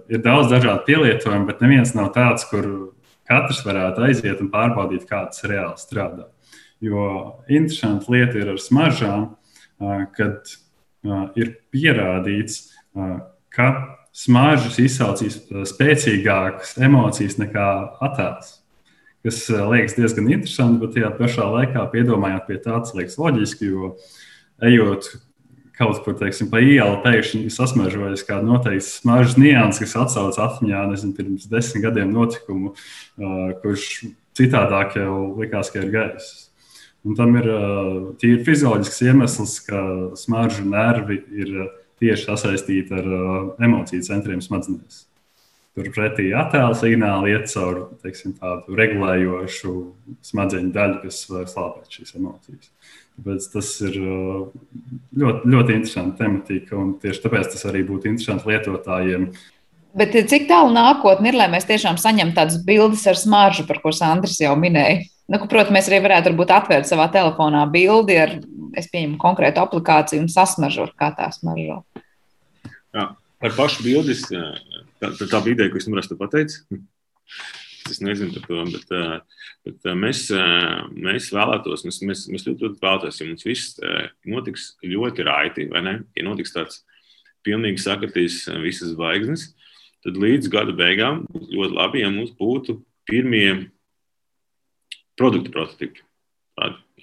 [0.10, 2.96] ir daudz dažādu pielietojumu, bet neviens nav tāds, kur
[3.28, 6.30] katrs varētu aiziet un pārbaudīt, kā tas reāli strādā.
[6.84, 7.04] Jo
[7.50, 9.28] interesanti lieta ir ar smaržām,
[10.16, 10.56] kad
[11.40, 12.72] ir pierādīts,
[13.54, 13.70] ka
[14.16, 15.42] smaržas izsaucīs
[15.72, 17.68] spēcīgākas emocijas nekā
[18.06, 18.60] attēls.
[19.26, 23.96] Tas liekas diezgan interesanti, bet tajā pašā laikā piedomājot pie tā, tas liekas loģiski, jo
[24.62, 25.10] ejot
[25.76, 31.16] kaut kur, teiksim, pa ielu, pēkšņi sasmažojas kāda noteikta smaržas nianses, kas atsaucas atmiņā, nezinu,
[31.18, 32.76] pirms desmit gadiem notikumu,
[33.64, 33.90] kurš
[34.38, 36.45] citādāk jau likās, ka ir gaiss.
[37.06, 37.48] Un tam ir
[38.22, 39.82] tīri fizioloģisks iemesls, ka
[40.18, 41.52] smaržu nervi ir
[42.02, 43.10] tieši sasaistīti ar
[43.62, 45.04] emociju centriem smadzenēs.
[45.76, 49.74] Turpretī attēla signāli iet cauri teiksim, tādu regulējošu
[50.24, 52.70] smadzeņu daļu, kas var slāpēt šīs emocijas.
[53.16, 59.28] Tāpēc tas ir ļoti, ļoti interesanti tematika, un tieši tāpēc tas arī būtu interesanti lietotājiem.
[59.96, 63.94] Bet cik tālu nākotnē ir, lai mēs tiešām saņemtu tādas bildes ar smaržu, par ko
[63.96, 65.06] Sandrs jau minēja?
[65.26, 68.36] Nu, protams, mēs arī varētu varbūt, atvērt savā telefonā bildi ar,
[68.78, 71.80] es pieņemu, konkrētu aplikāciju un sasmažot, kā tā smaržo.
[72.94, 73.08] Jā,
[73.42, 74.18] par pašu bildi,
[75.02, 76.62] tā, tā bija ideja, ko es nevaru pateikt.
[77.86, 78.88] Es nezinu par to, bet,
[79.62, 80.24] bet mēs,
[80.90, 83.76] mēs vēlētos, mēs, mēs, mēs ļoti, ļoti vēlētos, ja mums viss
[84.26, 85.94] notiks ļoti raiti, vai ne?
[86.18, 86.80] Ja notiks tāds
[87.46, 89.52] pilnīgi sakritīs visas zvaigznes,
[90.02, 93.70] tad līdz gada beigām ļoti labi, ja mums būtu pirmie
[95.20, 96.04] produktu prototipi.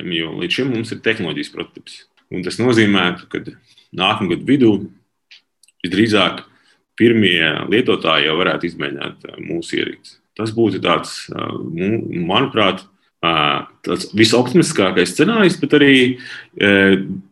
[0.03, 1.99] Jo līdz šim mums ir tehnoloģijas prototyps.
[2.33, 3.43] Un tas nozīmē, ka
[3.93, 4.73] nākamā gada vidū
[5.85, 6.47] visdrīzāk
[6.97, 10.17] pirmie lietotāji jau varētu izmēģināt mūsu ierīci.
[10.39, 12.87] Tas būtu tāds, manuprāt,
[13.85, 15.93] tāds visoptimistiskākais scenārijs, bet arī,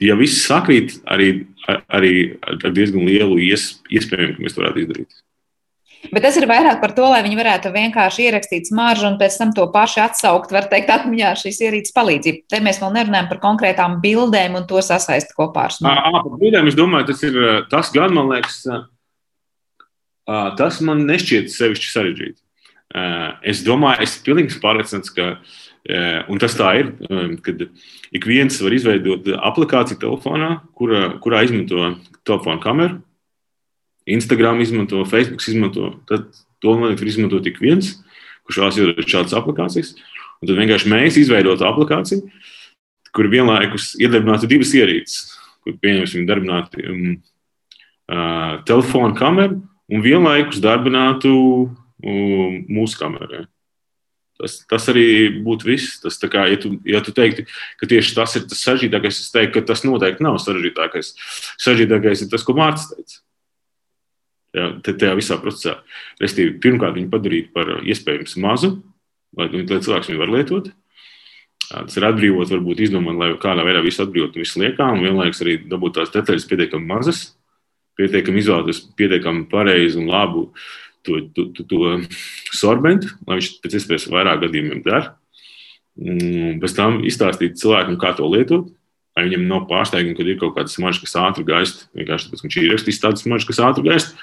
[0.04, 1.30] ja viss sakrīt, arī,
[1.88, 2.12] arī
[2.44, 5.20] ar diezgan lielu iespēju, ka mēs to varētu izdarīt.
[6.08, 9.50] Bet tas ir vairāk par to, lai viņi varētu vienkārši ierakstīt smaržu un pēc tam
[9.56, 12.40] to pašu atsaukt, var teikt, atmiņā šīs ierīces palīdzību.
[12.48, 16.12] Te mēs vēl nerunājam par konkrētām bildēm un to sasaist kopā ar smaržu.
[16.16, 17.36] Par bildēm es domāju, tas ir
[17.70, 18.62] tas gan, man liekas,
[20.56, 22.40] tas man nešķiet sevišķi sarežģīti.
[23.52, 25.28] Es domāju, es pilnīgi pārliecināts, ka,
[26.32, 26.94] un tas tā ir,
[27.44, 27.68] kad
[28.16, 31.92] ik viens var izveidot aplikāciju telefonā, kurā, kurā izmanto
[32.24, 32.98] telefonu kameru
[34.14, 35.92] Instagram izmanto, Facebook izmanto.
[36.10, 36.28] Tad
[36.60, 37.94] to man liekas, var izmantot tik viens,
[38.46, 39.94] kurš vēlas iedot šādas aplikācijas.
[40.40, 42.24] Un tad vienkārši mēs izveidot aplikāciju,
[43.16, 47.06] kur vienlaikus iedarbinātu divas ierīces, kur pieņemsim darbinātu um,
[48.08, 51.32] uh, telefonu kameru un vienlaikus darbinātu
[52.00, 53.44] mūsu kamerā.
[54.40, 55.04] Tas, tas arī
[55.44, 55.98] būtu viss.
[56.00, 57.44] Tas, kā, ja, tu, ja tu teiktu,
[57.80, 61.12] ka tieši tas ir tas sarežģītākais, es teiktu, ka tas noteikti nav sarežģītākais.
[61.60, 63.20] Sarežģītākais ir tas, ko Mārcis teica.
[64.56, 65.76] Jā, tajā visā procesā.
[66.18, 68.72] Restīvi, pirmkārt, viņu padarīt par iespējams mazu,
[69.38, 70.70] lai, lai cilvēks viņu var lietot.
[71.70, 75.44] Tas ir atbrīvot, varbūt izdomāt, lai kādā veidā visu atbrīvot no visu liekā, un vienlaikus
[75.44, 77.20] arī dabūt tās detaļas pietiekami mazas,
[78.00, 80.48] pietiekami izvēlēties pietiekami pareizu un labu
[81.06, 85.14] to, to, to, to sorbentu, lai viņš pēc iespējas vairāk gadījumiem dara.
[86.00, 88.66] Pēc tam izstāstīt cilvēkam, kā to lietot,
[89.14, 91.86] lai viņam nav pārsteigumi, kad ir kaut kāda smarža, kas ātri gaist.
[91.98, 94.14] Vienkārši tāpēc, ka viņš ir ierakstījis tādu smaržu, kas ātri gaist.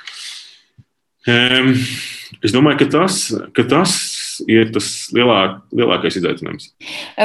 [1.28, 3.20] Es domāju, ka tas,
[3.56, 6.70] ka tas ir tas lielāk, lielākais izaicinājums.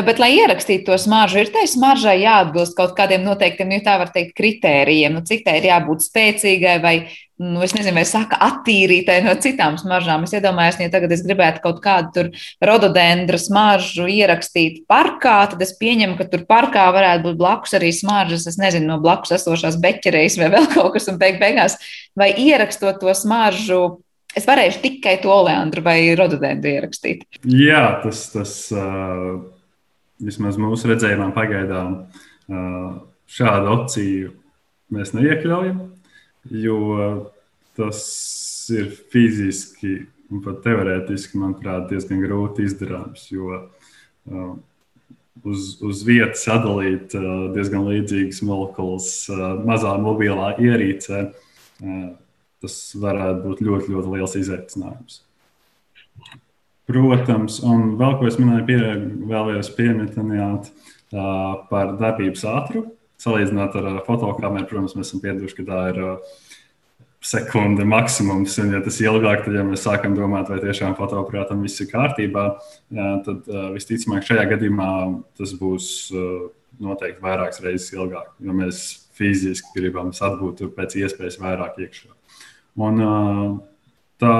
[0.07, 4.12] Bet, lai ierakstītu to smaržu, ir tai smaržai jāatbilst kaut kādiem noteiktiem, nu, tā var
[4.14, 5.18] teikt, kritērijiem.
[5.18, 6.94] Nu, cik tai ir jābūt spēcīgai vai,
[7.42, 10.27] nu, es nezinu, vai saka, attīrītai no citām smaržām.
[10.27, 12.31] Es iedomājos, ja tagad es gribētu kaut kādu tur
[12.64, 18.46] rododendra smaržu ierakstīt parkā, tad es pieņemu, ka tur parkā varētu būt blakus arī smaržas,
[18.51, 21.77] es nezinu, no blakus esošās beķerejas vai vēl kaut kas, un beig beigās,
[22.18, 23.83] vai ierakstot to smaržu
[24.38, 27.27] Es varēšu tikai to oleandru vai rododendru ierakstīt.
[27.45, 29.42] Jā, tas, tas uh,
[30.23, 32.95] vismaz mūsu redzējumā pagaidām uh,
[33.29, 34.33] šādu opciju
[34.92, 35.85] mēs neiekļaujam,
[36.62, 36.79] jo
[37.77, 38.01] tas
[38.73, 43.27] ir fiziski un pat teorētiski, manuprāt, diezgan grūti izdarāms.
[43.33, 44.55] Jo uh,
[45.45, 51.25] uz, uz vietas sadalīt uh, diezgan līdzīgas molekulas uh, mazā mobilā ierīcē.
[51.83, 52.11] Uh,
[52.62, 55.20] tas varētu būt ļoti, ļoti liels izaicinājums.
[56.90, 58.79] Protams, un vēl ko es minēju, pie,
[59.31, 60.72] vēlējos pieminēt
[61.70, 62.90] par darbības ātrumu.
[63.22, 66.01] Salīdzinot ar fotokameru, protams, mēs esam pieraduši, ka tā ir
[67.22, 68.57] sekunde maksimums.
[68.59, 71.90] Un, ja tas ir ilgāk, tad, ja mēs sākam domāt, vai tiešām fotoaparātam viss ir
[71.92, 72.48] kārtībā,
[73.29, 74.88] tad visticamāk šajā gadījumā
[75.38, 75.92] tas būs
[76.83, 78.83] noteikti vairākas reizes ilgāk, jo mēs
[79.14, 82.11] fiziski gribam atgūt pēc iespējas vairāk iekšā.
[82.80, 83.02] Un,
[84.22, 84.37] tā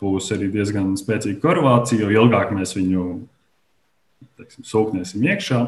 [0.00, 3.04] būs arī diezgan spēcīga korelācija, jo ilgāk mēs viņu
[4.38, 5.60] teiksim, sūknēsim iekšā,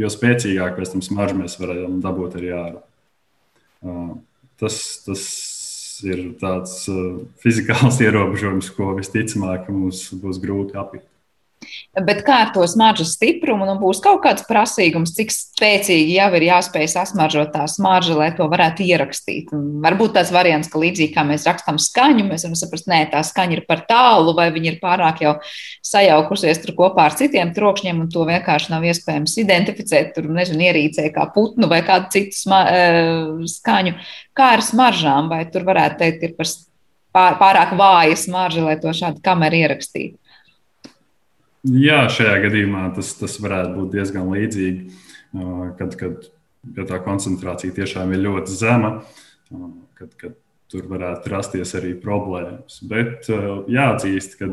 [0.00, 2.84] jo spēcīgāk pēc tam smaržu mēs varam dabūt arī ārā.
[4.60, 5.24] Tas, tas
[6.06, 6.84] ir tāds
[7.42, 11.06] fizikāls ierobežojums, ko visticamāk mums būs grūti apiet.
[12.06, 16.46] Bet kā ar to smaržas stiprumu, nu, būs kaut kāds prasīgums, cik spēcīgi jau ir
[16.48, 19.52] jāspēj sasmaržot tā smarža, lai to varētu ierakstīt.
[19.84, 23.58] Varbūt tāds variants, ka līdzīgi kā mēs rakstām skaņu, mēs varam saprast, nē, tā skaņa
[23.58, 25.36] ir par tālu, vai viņa ir pārāk jau
[25.86, 31.08] sajaukusies tur kopā ar citiem trokšņiem, un to vienkārši nav iespējams identificēt, tur, nezinu, ierīcē
[31.14, 33.96] kā putnu vai kādu citu sma, uh, skaņu.
[34.34, 36.50] Kā ar smaržām, vai tur varētu teikt, ir par
[37.14, 40.18] pārāk vāja smarža, lai to šādu kameru ierakstītu?
[41.64, 44.98] Jā, šajā gadījumā tas, tas varētu būt diezgan līdzīgi,
[45.78, 46.26] kad, kad
[46.76, 48.98] ja tā koncentrācija tiešām ir ļoti zema,
[49.96, 50.36] kad, kad
[50.72, 52.82] tur varētu rasties arī problēmas.
[52.84, 54.50] Bet jāatzīst, ka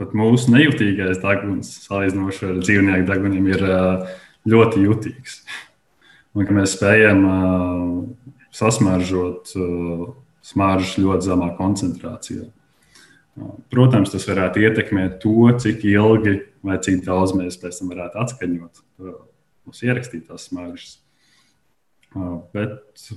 [0.00, 3.66] pat mūsu nejūtīgais deguns, salīdzinoši ar dzīvnieku deguniem, ir
[4.48, 5.42] ļoti jutīgs.
[6.32, 7.26] Un mēs spējam
[8.56, 9.52] sasmaržot
[10.42, 12.48] smaržas ļoti zemā koncentrācijā.
[13.72, 18.82] Protams, tas varētu ietekmēt to, cik ilgi vai cik daudz mēs pēc tam varētu atskaņot
[19.66, 20.98] mūsu ierakstītās smaržas.
[22.52, 23.08] Bet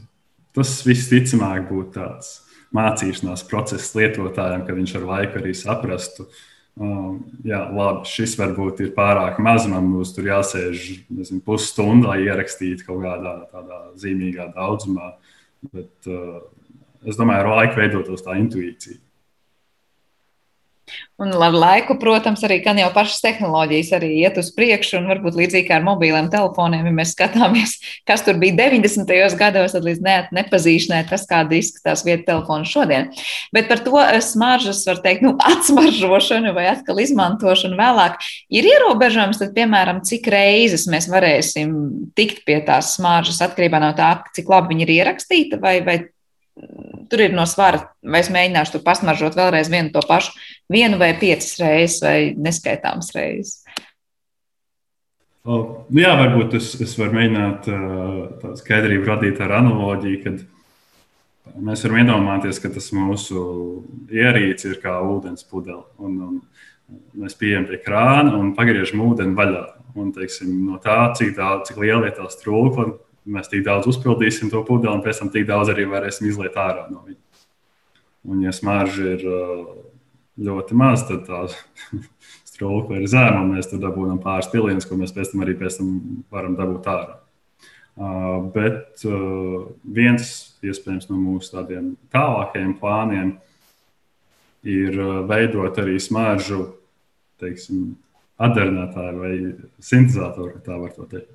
[0.55, 2.33] tas visticamāk būtu tāds
[2.75, 6.29] mācīšanās process lietotājiem, ka viņš ar laiku arī saprastu,
[6.75, 9.63] Um, jā, labi, šis varbūt ir pārāk maz.
[9.71, 15.13] Man būs tur jāsēž nezinu, pusstundu, lai ierakstītu kaut kādā tādā zīmīgā daudzumā.
[15.71, 16.41] Bet uh,
[17.07, 18.99] es domāju, ar laiku veidotos tā intuīcija.
[21.15, 25.37] Un ar laiku, protams, arī gan jau pašas tehnoloģijas arī iet uz priekšu, un varbūt
[25.39, 27.77] līdzīgi kā ar mobiliem telefoniem, ja mēs skatāmies,
[28.09, 29.07] kas tur bija 90.
[29.39, 33.07] gados, tad līdz ne, nepazīšanai tas, kāda izskatās vieta telefona šodien.
[33.55, 38.19] Bet par to eh, smaržas, var teikt, nu, atsmaržošanu vai atkal izmantošanu vēlāk
[38.53, 41.71] ir ierobežojums, tad, piemēram, cik reizes mēs varēsim
[42.19, 46.01] tikt pie tās smaržas atkarībā no tā, cik labi viņa ir ierakstīta, vai, vai
[47.09, 50.35] tur ir no svara, vai es mēģināšu tur pasmaržot vēlreiz vienu to pašu,
[50.71, 53.59] vienu vai piecas reizes, vai neskaitāmas reizes.
[55.45, 55.59] O,
[55.93, 57.67] nu jā, varbūt es, es varu mēģināt
[58.41, 60.39] tādu skaidrību radīt ar analoģiju, kad
[61.67, 63.43] mēs varam iedomāties, ka tas mūsu
[64.09, 65.83] ierīce ir kā ūdens pudele.
[66.01, 69.65] Un, un mēs pieejam pie krāna un pagriežam ūdeni vaļā.
[69.95, 72.89] Un, teiksim, no tā, cik, tā, cik liela ir tā strūkla,
[73.25, 76.87] mēs tik daudz uzpildīsim to pudeli, un pēc tam tik daudz arī varēsim izliet ārā
[76.91, 77.21] no viņa.
[78.25, 79.25] Un, ja smarža ir
[80.45, 81.43] ļoti maz, tad tā
[82.49, 85.79] strūkla ir zema, un mēs tur dabūjam pāris pilienas, ko mēs pēc tam arī pēc
[85.81, 85.93] tam
[86.33, 87.19] varam dabūt ārā.
[87.95, 93.29] Uh, bet uh, viens iespējams no mūsu tādiem tālākajiem plāniem
[94.67, 96.73] ir uh, veidot arī smaržu
[97.39, 97.93] teiksim,
[98.35, 99.31] atdarinātāju vai
[99.79, 101.31] sintēzatoru, tā var teikt.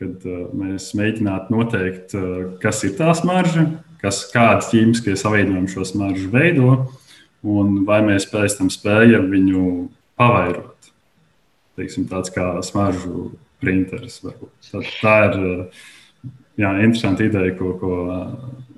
[0.00, 3.68] Kad uh, mēs mēģinātu noteikt, uh, kas ir tā smarža,
[4.02, 6.72] kas, kādas ķīmiskie savienojumi šo smaržu veido,
[7.46, 9.64] un vai mēs pēc tam spējam viņu
[10.18, 10.90] pavairot.
[11.78, 13.32] Teiksim, tāds kā smaržu
[13.62, 14.20] printeris.
[14.22, 15.38] Tā, tā ir
[16.60, 17.94] jā, interesanta ideja, ko, ko,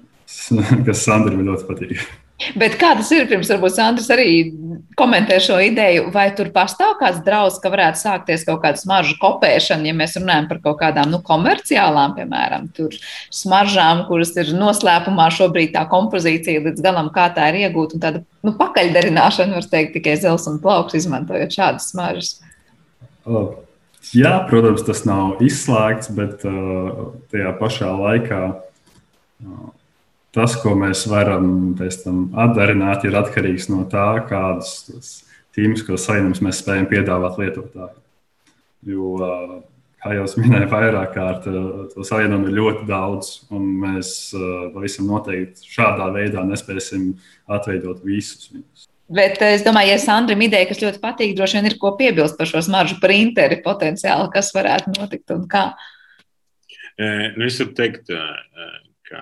[0.87, 2.07] kas Sandram ļoti patīk.
[2.37, 3.25] Bet kā tas ir?
[3.31, 4.29] Pirms varbūt Sandrs arī
[4.99, 9.89] komentē šo ideju, vai tur pastāv kāds draudz, ka varētu sākties kaut kāda smaržu kopēšana,
[9.89, 12.69] ja mēs runājam par kaut kādām nu, komerciālām, piemēram,
[13.33, 18.23] smaržām, kuras ir noslēpumā šobrīd tā kompozīcija līdz galam, kā tā ir iegūta, un tāda
[18.45, 22.37] nu, pakaļdarināšana, var teikt, tikai zels un plauks, izmantojot šādas smaržas.
[24.15, 28.43] Jā, protams, tas nav izslēgts, bet uh, tajā pašā laikā.
[29.41, 29.73] Uh,
[30.37, 35.23] tas, ko mēs varam atdarināt, ir atkarīgs no tā, kādas
[35.57, 38.03] tīmiskos saimnes mēs spējam piedāvāt lietotājiem.
[38.87, 39.15] Jo,
[40.05, 44.11] kā jau minēju, vairāk kārt to savienojumu ir ļoti daudz, un mēs
[44.77, 47.15] pavisam noteikti šādā veidā nespēsim
[47.49, 48.87] atveidot visus viņus.
[49.17, 52.49] Bet es domāju, ja Sandram ideja, kas ļoti patīk, droši vien ir ko piebilst par
[52.51, 55.69] šo smaržu printeri potenciāli, kas varētu notikt un kā.
[56.99, 58.11] Nu, es varu teikt,
[59.07, 59.21] ka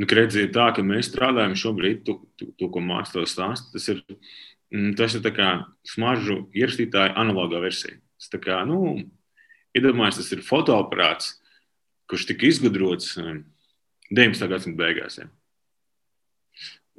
[0.00, 3.98] Nu, redzi, tā, ka mēs strādājam šobrīd, to, to, to ko mākslinieks stāsta, tas ir,
[4.72, 5.50] mm, tas ir kā
[5.84, 7.98] smaržu ierakstītāja analogā versija.
[8.20, 8.94] Tas kā, nu,
[9.76, 11.34] iedomājieties, tas ir fotoaparāts,
[12.10, 13.44] kurš tika izgudrots 19.
[14.16, 15.20] Um, gadsimta beigās.
[15.20, 15.28] Ja.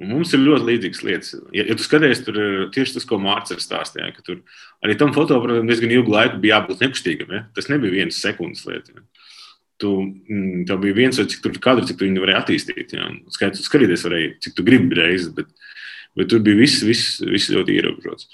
[0.02, 1.34] Un mums ir ļoti līdzīgas lietas.
[1.54, 4.40] Ja, ja tu skaties, tur ir tieši tas, ko Mārcis stāstīja, ka tur
[4.82, 7.34] arī tam fotoaparātam diezgan ilgu laiku bija jābūt nekustīgam.
[7.34, 7.44] Ja?
[7.54, 8.96] Tas nebija viens sekundes lieta.
[8.96, 9.04] Ja?
[9.82, 12.94] Tu, mm, tev bija viens vai cik tur kadri, cik tu viņu varēji attīstīt.
[12.96, 13.10] Ja?
[13.34, 15.50] Skaidrs, skatīties varēja, cik tu gribi reizes, bet,
[16.18, 18.30] bet tur bija viss, viss, viss ļoti ierobežots.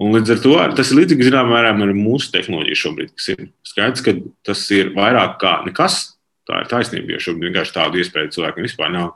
[0.00, 3.42] Un līdz ar to tas ir līdzīgi zināmā mērā ar mūsu tehnoloģiju šobrīd, kas ir
[3.68, 4.14] skaidrs, ka
[4.48, 6.00] tas ir vairāk kā nekas.
[6.48, 9.12] Tā ir taisnība, jo šobrīd vienkārši tādu iespēju cilvēkiem vispār nav.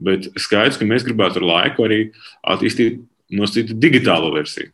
[0.00, 1.98] Bet skaidrs, ka mēs gribētu ar laiku arī
[2.54, 3.02] attīstīt
[3.34, 4.70] nosacītu digitālo versiju.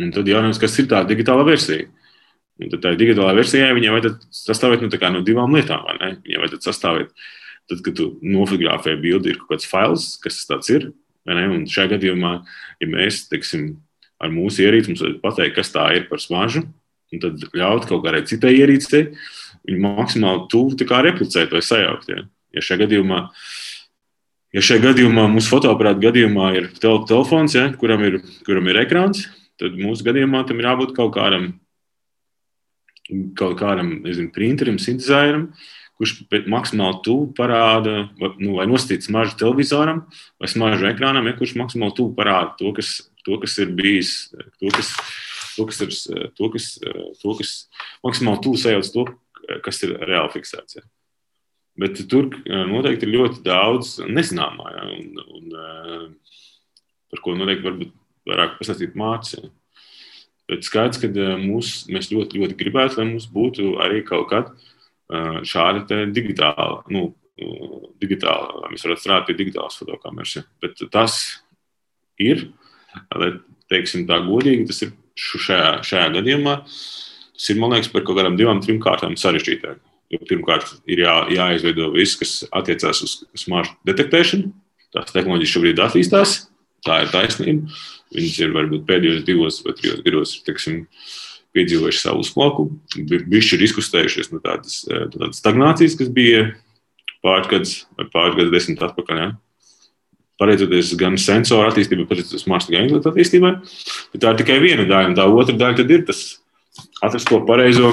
[0.00, 1.88] Un tad jautājums, kas ir tā digitāla versija?
[2.60, 5.86] Un tad tā digitālā versijā viņai vajadzētu sastāvēt nu, no divām lietām.
[6.00, 7.12] Viņai vajadzētu sastāvēt,
[7.70, 10.90] tad, kad tu nofotografē bildi, ir kaut kāds fails, kas tas ir.
[11.30, 12.34] Un šajā gadījumā,
[12.82, 13.72] ja mēs teiksim,
[14.20, 16.66] ar mūsu ierīci mums vajadzētu pateikt, kas tā ir par smaržu,
[17.10, 19.06] un tad ļaut kaut kādai citai ierīcei
[19.68, 20.76] viņu maksimāli tuvu
[21.08, 22.12] replicēt vai sajaukt.
[22.12, 22.24] Ja,
[22.56, 23.24] ja šajā gadījumā
[24.50, 29.28] Ja šajā gadījumā, mūsu fotoaparāta gadījumā ir tel telefons, ja, kuram, ir, kuram ir ekrāns,
[29.62, 31.52] tad mūsu gadījumā tam ir jābūt kaut kādam
[33.38, 35.48] kaut kādam nezinu, printerim, sintēzēram,
[36.00, 36.14] kurš
[36.48, 40.06] maksimāli tuvu parāda, vai, nu, vai nostīt smaržu televizoram
[40.40, 42.94] vai smaržu ekrānam, ja, kurš maksimāli tuvu parāda to, kas,
[43.26, 44.14] to, kas ir bijis,
[44.62, 44.94] to, kas,
[45.56, 45.92] to, kas ir,
[46.38, 46.70] to, kas,
[47.20, 47.52] to, kas
[48.06, 49.06] maksimāli tuvu sajauc to,
[49.66, 50.80] kas ir reāli fiksēts.
[50.80, 50.86] Ja.
[51.80, 56.18] Bet tur noteikti ir ļoti daudz nezināmā, ja, un, un,
[57.12, 57.96] par ko noteikti varbūt
[58.30, 59.50] vairāk pastāstīt mācīt.
[60.50, 64.54] Bet skaidrs, ka eh, mūs, mēs ļoti, ļoti gribētu, lai mums būtu arī kaut kāda
[64.54, 67.10] eh, šāda digitāla, nu,
[68.00, 70.42] digitāla, mēs varētu strādāt pie digitālas fotokameras.
[70.60, 71.20] Bet tas
[72.20, 72.50] ir,
[73.16, 73.30] lai
[73.72, 76.56] teiksim tā godīgi, tas ir šajā, šajā gadījumā.
[76.66, 79.80] Tas ir, man liekas, par kaut kādām divām, trim kārtām sarežģītāk.
[80.10, 84.50] Jo pirmkārt, ir jā, jāizveido viss, kas attiecās uz smart detektēšanu.
[84.90, 86.32] Tās tehnoloģijas šobrīd attīstās,
[86.86, 87.80] tā ir taisnība.
[88.14, 90.80] Viņas ir varbūt pēdējos divos vai trijos gados teksim,
[91.54, 96.44] piedzīvojuši savu uzplauku, bijuši ir izkustējušies no tādas, eh, tādas stagnācijas, kas bija
[97.24, 99.22] pāris gadus vai pāris gadus desmit atpakaļ.
[99.22, 99.30] Ja?
[100.40, 103.52] Pateicoties gan sensoru attīstībai, pateicoties mākslīgā intelekta attīstībai,
[104.12, 105.16] bet tā ir tikai viena daļa.
[105.18, 106.38] Tā otra daļa ir tas
[107.02, 107.92] atrast to pareizo,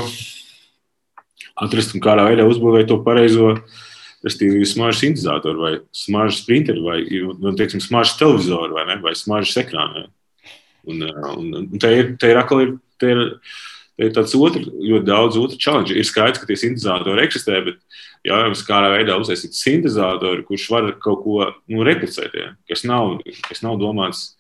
[1.58, 3.84] atrast un kādā veidā uzbūvēt to pareizo uh,
[4.26, 7.00] respektīvi smaržas sintēzatoru vai smaržas printeru vai,
[7.38, 10.08] nu, teiksim, smaržas televizoru vai, ne, vai smaržas ekrānu.
[10.88, 13.24] Un, un, un te ir, te ir atkal ir, te ir,
[14.00, 15.94] te ir tāds otrs, ļoti daudz otru challenge.
[15.94, 21.24] Ir skaidrs, ka tie sintēzatori eksistē, bet jautājums, kādā veidā uztaisīt sintēzatoru, kurš var kaut
[21.26, 24.32] ko nu, replicēt, ja, kas, nav, kas nav domāts.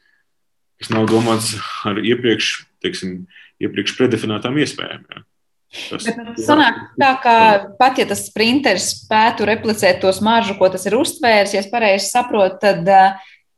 [0.77, 1.55] Tas nav domāts
[1.89, 2.51] ar iepriekš,
[2.85, 3.23] teiksim,
[3.65, 5.07] iepriekš predefinētām iespējām.
[5.09, 5.23] Ja.
[5.67, 6.05] Tas
[6.47, 7.33] sanāk tā, ka
[7.79, 12.07] pat ja tas sprinteris spētu replicēt to smaržu, ko tas ir uztvērs, ja es pareizi
[12.07, 12.87] saprotu, tad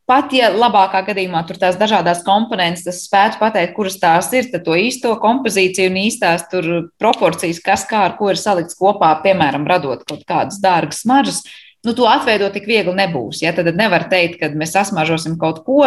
[0.09, 4.65] pat ja labākā gadījumā tur tās dažādas komponentes, tas spētu pateikt, kuras tās ir, tad
[4.65, 6.69] to īsto kompozīciju un īstās tur
[7.01, 11.43] proporcijas, kas kā ar ko ir salikts kopā, piemēram, radot kaut kādas dārgas smaržas
[11.85, 13.41] nu, to atveidot tik viegli nebūs.
[13.43, 13.53] Ja?
[13.55, 15.85] Tad nevar teikt, ka mēs sasmažosim kaut ko,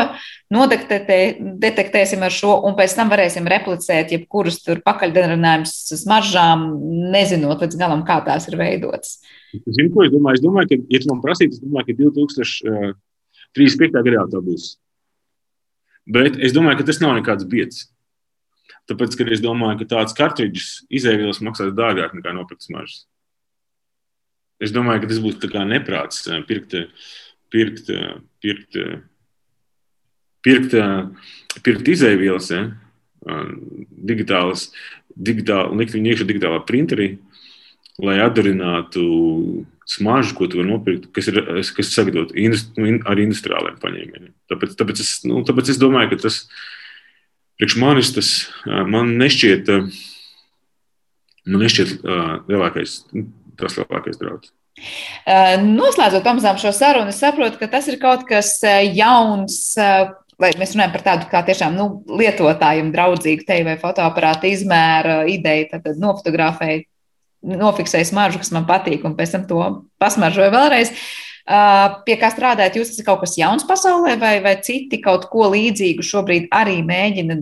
[0.52, 6.66] nodetektēsim ar šo, un pēc tam varēsim replicēt jebkurus tur pakaļdarinājumus smaržām,
[7.14, 9.18] nezinot līdz galam, kā tās ir veidotas.
[9.52, 10.40] Zinu, ko es domāju?
[10.40, 13.98] Es domāju, ka, ja tu man prasītu, es domāju, ka 2035.
[13.98, 14.76] gadā tā būs.
[16.08, 17.86] Bet es domāju, ka tas nav nekāds biedrs.
[18.90, 23.04] Tāpēc, ka es domāju, ka tāds kartridžs izēvielas maksās dārgāk nekā nopirkt smaržas.
[24.62, 26.76] Es domāju, ka tas būtu neprāts pirkt,
[27.52, 27.90] pirkt,
[28.42, 28.78] pirkt,
[30.46, 30.76] pirkt,
[31.66, 32.62] pirkt izēvielas, ja?
[34.02, 34.70] digitālas,
[35.14, 37.12] digitāli, likt viņu iekšā digitālā printerī,
[38.02, 39.02] lai atdarinātu
[39.88, 41.42] smaržu, ko tu vari nopirkt, kas ir
[41.76, 44.32] kas sagatavot nu, ar industriāliem paņēmieniem.
[44.50, 46.40] Tāpēc, tāpēc, es, nu, tāpēc es domāju, ka tas
[47.60, 48.30] priekš manis tas
[48.66, 49.70] man nešķiet,
[51.46, 52.02] man nešķiet
[52.50, 52.98] lielākais
[53.60, 54.52] tas lielākais draudz.
[55.62, 58.56] Noslēdzot pamazām šo sarunu, es saprotu, ka tas ir kaut kas
[58.96, 59.58] jauns,
[60.42, 61.88] lai mēs runājam par tādu kā tiešām nu,
[62.20, 66.86] lietotājiem draudzīgu teju vai fotoaparātu izmēra ideju, tad nofotografēju,
[67.52, 69.60] nofiksēju smaržu, kas man patīk, un pēc tam to
[70.02, 70.94] pasmaržoju vēlreiz.
[72.06, 75.50] Pie kā strādājat, jūs tas ir kaut kas jauns pasaulē, vai, vai citi kaut ko
[75.52, 77.36] līdzīgu šobrīd arī mēģina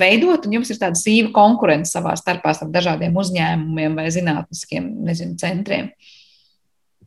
[0.00, 5.36] veidot, un jums ir tāda sīva konkurence savā starpā ar dažādiem uzņēmumiem vai zinātniskiem nezinu,
[5.42, 5.92] centriem?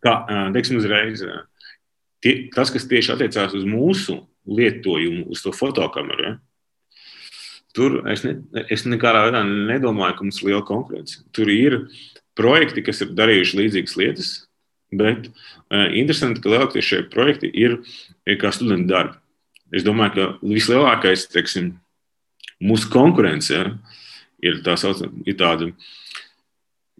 [0.03, 0.19] Kā,
[0.53, 1.23] teiksim, uzreiz,
[2.21, 6.35] tie, tas, kas tieši attiecās uz mūsu lietojumu, uz to fotokameru, ja?
[7.73, 8.37] tur es, ne,
[8.69, 11.23] es nekādā veidā nedomāju, ka mums ir liela konkurence.
[11.33, 11.79] Tur ir
[12.37, 14.33] projekti, kas ir darījuši līdzīgas lietas,
[14.99, 17.79] Bet uh, interesanti, ka lielākie šie projekti ir,
[18.39, 19.17] kā studentu darbi.
[19.73, 21.73] Es domāju, ka vislielākais teiksim,
[22.63, 23.65] mūsu konkurence ja,
[24.43, 25.71] ir, tā sauc, ir tāda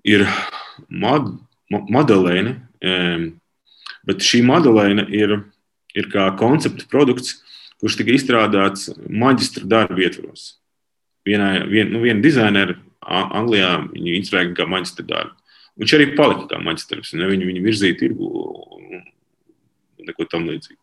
[0.03, 0.25] ir
[0.89, 1.35] mod,
[1.71, 3.27] modelēna, um,
[4.07, 5.37] bet šī modelēna ir,
[5.95, 7.37] ir kā koncepta produkts,
[7.83, 10.55] kurš tika izstrādāts maģistra darba ietvaros.
[11.27, 15.42] Vienā, vien, nu, viena dizainera Anglijā viņu izstrādāja kā maģistra darbu.
[15.79, 18.27] Viņš arī palika kā maģistrs, viņu, viņu virzīja tirgu
[18.77, 18.99] un
[20.05, 20.79] neko tam līdzīgu.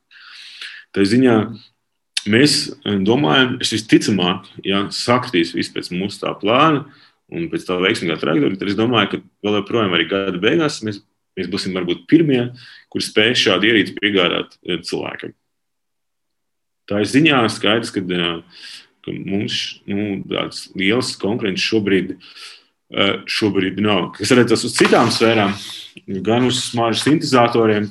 [0.95, 1.37] Tā ziņā
[2.31, 6.89] mēs eh, domājam, es visticamāk, ja sakritīs viss pēc mūsu tā plāna
[7.31, 10.99] un pēc tā veiksmīgā trajektorija, tad es domāju, ka vēl joprojām arī gada beigās mēs,
[11.39, 12.49] mēs būsim varbūt pirmie,
[12.91, 15.37] kur spēs šādu ierīci piegādāt eh, cilvēkam.
[16.91, 18.65] Tā ir ziņā skaidrs, ka, eh,
[19.07, 22.33] ka mums nu, tādas lielas konkurences šobrīd ir
[23.31, 24.11] šobrīd nav.
[24.17, 25.53] Kas attiecas uz citām sfērām,
[26.27, 27.91] gan uz smaržu sintēzatoriem,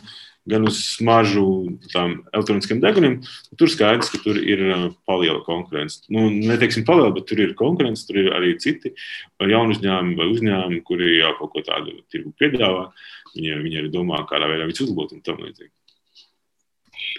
[0.50, 1.46] gan uz smaržu
[1.94, 3.20] elektroniskiem deguniem,
[3.60, 6.02] tur skaidrs, ka tur ir eh, paliela konkurence.
[6.12, 8.94] Nu, neteiksim paliela, bet tur ir konkurence, tur ir arī citi
[9.40, 12.90] jauni uzņēmumi vai uzņēmumi, kuri jau kaut ko tādu tirgu piedāvā.
[13.36, 15.74] Viņi, viņi arī domā, kādā veidā viņus uzlabot un tam līdzīgi.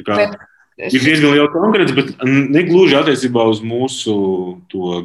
[0.00, 0.24] Tā kā.
[0.80, 4.14] Ir diezgan liela konkurence, bet ne gluži attiecībā uz mūsu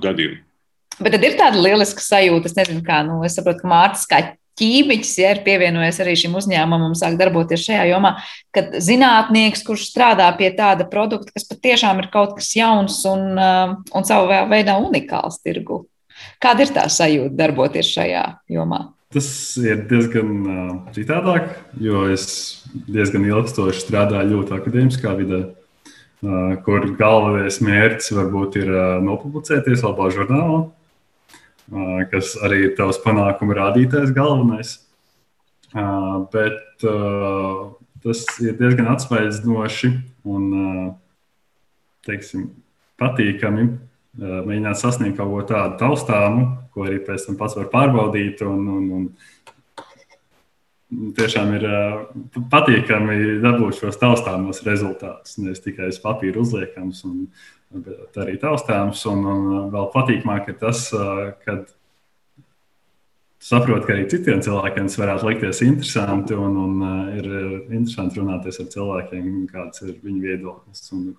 [0.02, 0.40] gadījumu.
[1.00, 4.22] Bet tad ir tāda lieliska sajūta, es nezinu, kā, nu, es saprotu, ka Mārcis kā
[4.60, 8.16] ķīmiķis ja, ir pievienojies arī šim uzņēmumam un sāk darboties šajā jomā,
[8.56, 13.76] kad zinātnieks, kurš strādā pie tāda produkta, kas patiešām ir kaut kas jauns un, uh,
[13.92, 15.84] un savā veidā unikāls tirgu.
[16.40, 18.24] Kāda ir tā sajūta darboties šajā
[18.56, 18.86] jomā?
[19.16, 19.28] Tas
[19.60, 22.26] ir diezgan uh, citādāk, jo es
[22.88, 30.10] diezgan ilgstoši strādāju ļoti akadēmiskā vidē, uh, kur galvenais mērķis varbūt ir uh, nopublicēties labā
[30.16, 30.64] žurnālā
[32.12, 34.76] kas arī ir tavs panākuma rādītājs galvenais.
[36.34, 36.86] Bet
[38.06, 39.92] tas ir diezgan atspaidzinoši
[40.30, 40.52] un
[42.06, 42.50] teiksim,
[43.02, 43.66] patīkami
[44.16, 48.44] mēģināt sasniegt kaut ko tādu taustāmu, ko arī pēc tam pats var pārbaudīt.
[48.46, 49.10] Un, un,
[50.96, 51.66] un tiešām ir
[52.54, 55.38] patīkami dabūt šos taustāmos rezultātus.
[55.42, 57.26] Nevis tikai uz papīra uzliekams, un,
[57.74, 59.06] bet arī taustāms.
[59.10, 60.88] Un, un vēl patīkamāk ir tas,
[61.46, 61.72] kad
[63.46, 66.38] saprotu, ka arī citiem cilvēkiem tas varētu likties interesanti.
[66.38, 66.86] Un, un
[67.16, 67.32] ir
[67.72, 70.88] interesanti runāties ar cilvēkiem, kāds ir viņu viedoklis.
[70.96, 71.10] Un,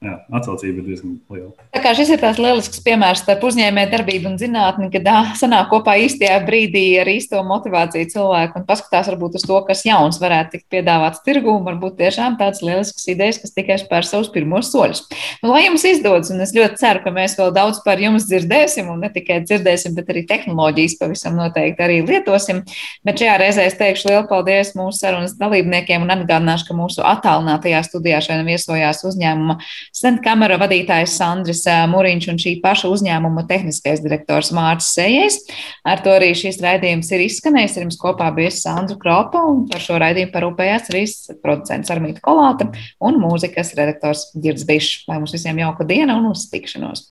[0.00, 1.50] jā, atsaucība ir diezgan liela.
[1.74, 5.98] Tā kā šis ir tās lielisks piemērs starp uzņēmē darbību un zinātni, kad sanāk kopā
[6.00, 10.66] īstajā brīdī ar īsto motivāciju cilvēku un paskatās varbūt uz to, kas jauns varētu tikt
[10.72, 15.04] piedāvāts tirgū, un varbūt tiešām tāds lielisks idejas, kas tikai spēr savus pirmos soļus.
[15.44, 18.88] Nu, lai jums izdodas, un es ļoti ceru, ka mēs vēl daudz par jums dzirdēsim,
[18.92, 22.64] un ne tikai dzirdēsim, bet arī tehnoloģijas pavisam noteikti arī lietosim.
[23.04, 27.84] Bet šajā reizē es teikšu lielu paldies mūsu sarunas dalībniekiem un atgādināšu, ka mūsu attālinātajā
[27.86, 29.60] studijā šodien viesojās uzņēmuma
[29.96, 35.38] Sentkamera vadītājs Sandris Mūriņš un šī paša uzņēmuma tehniskais direktors Mārcis Sējais.
[35.88, 37.76] Ar to arī šīs raidījums ir izskanējis.
[37.76, 41.04] Ar jums kopā bija Sandra Kropa un par šo raidījumu parūpējās arī
[41.42, 42.70] producents Armīta Kolāta
[43.02, 45.08] un mūzikas redaktors Girds Bišs.
[45.10, 47.08] Lai mums visiem jauka diena un uz tikšanos!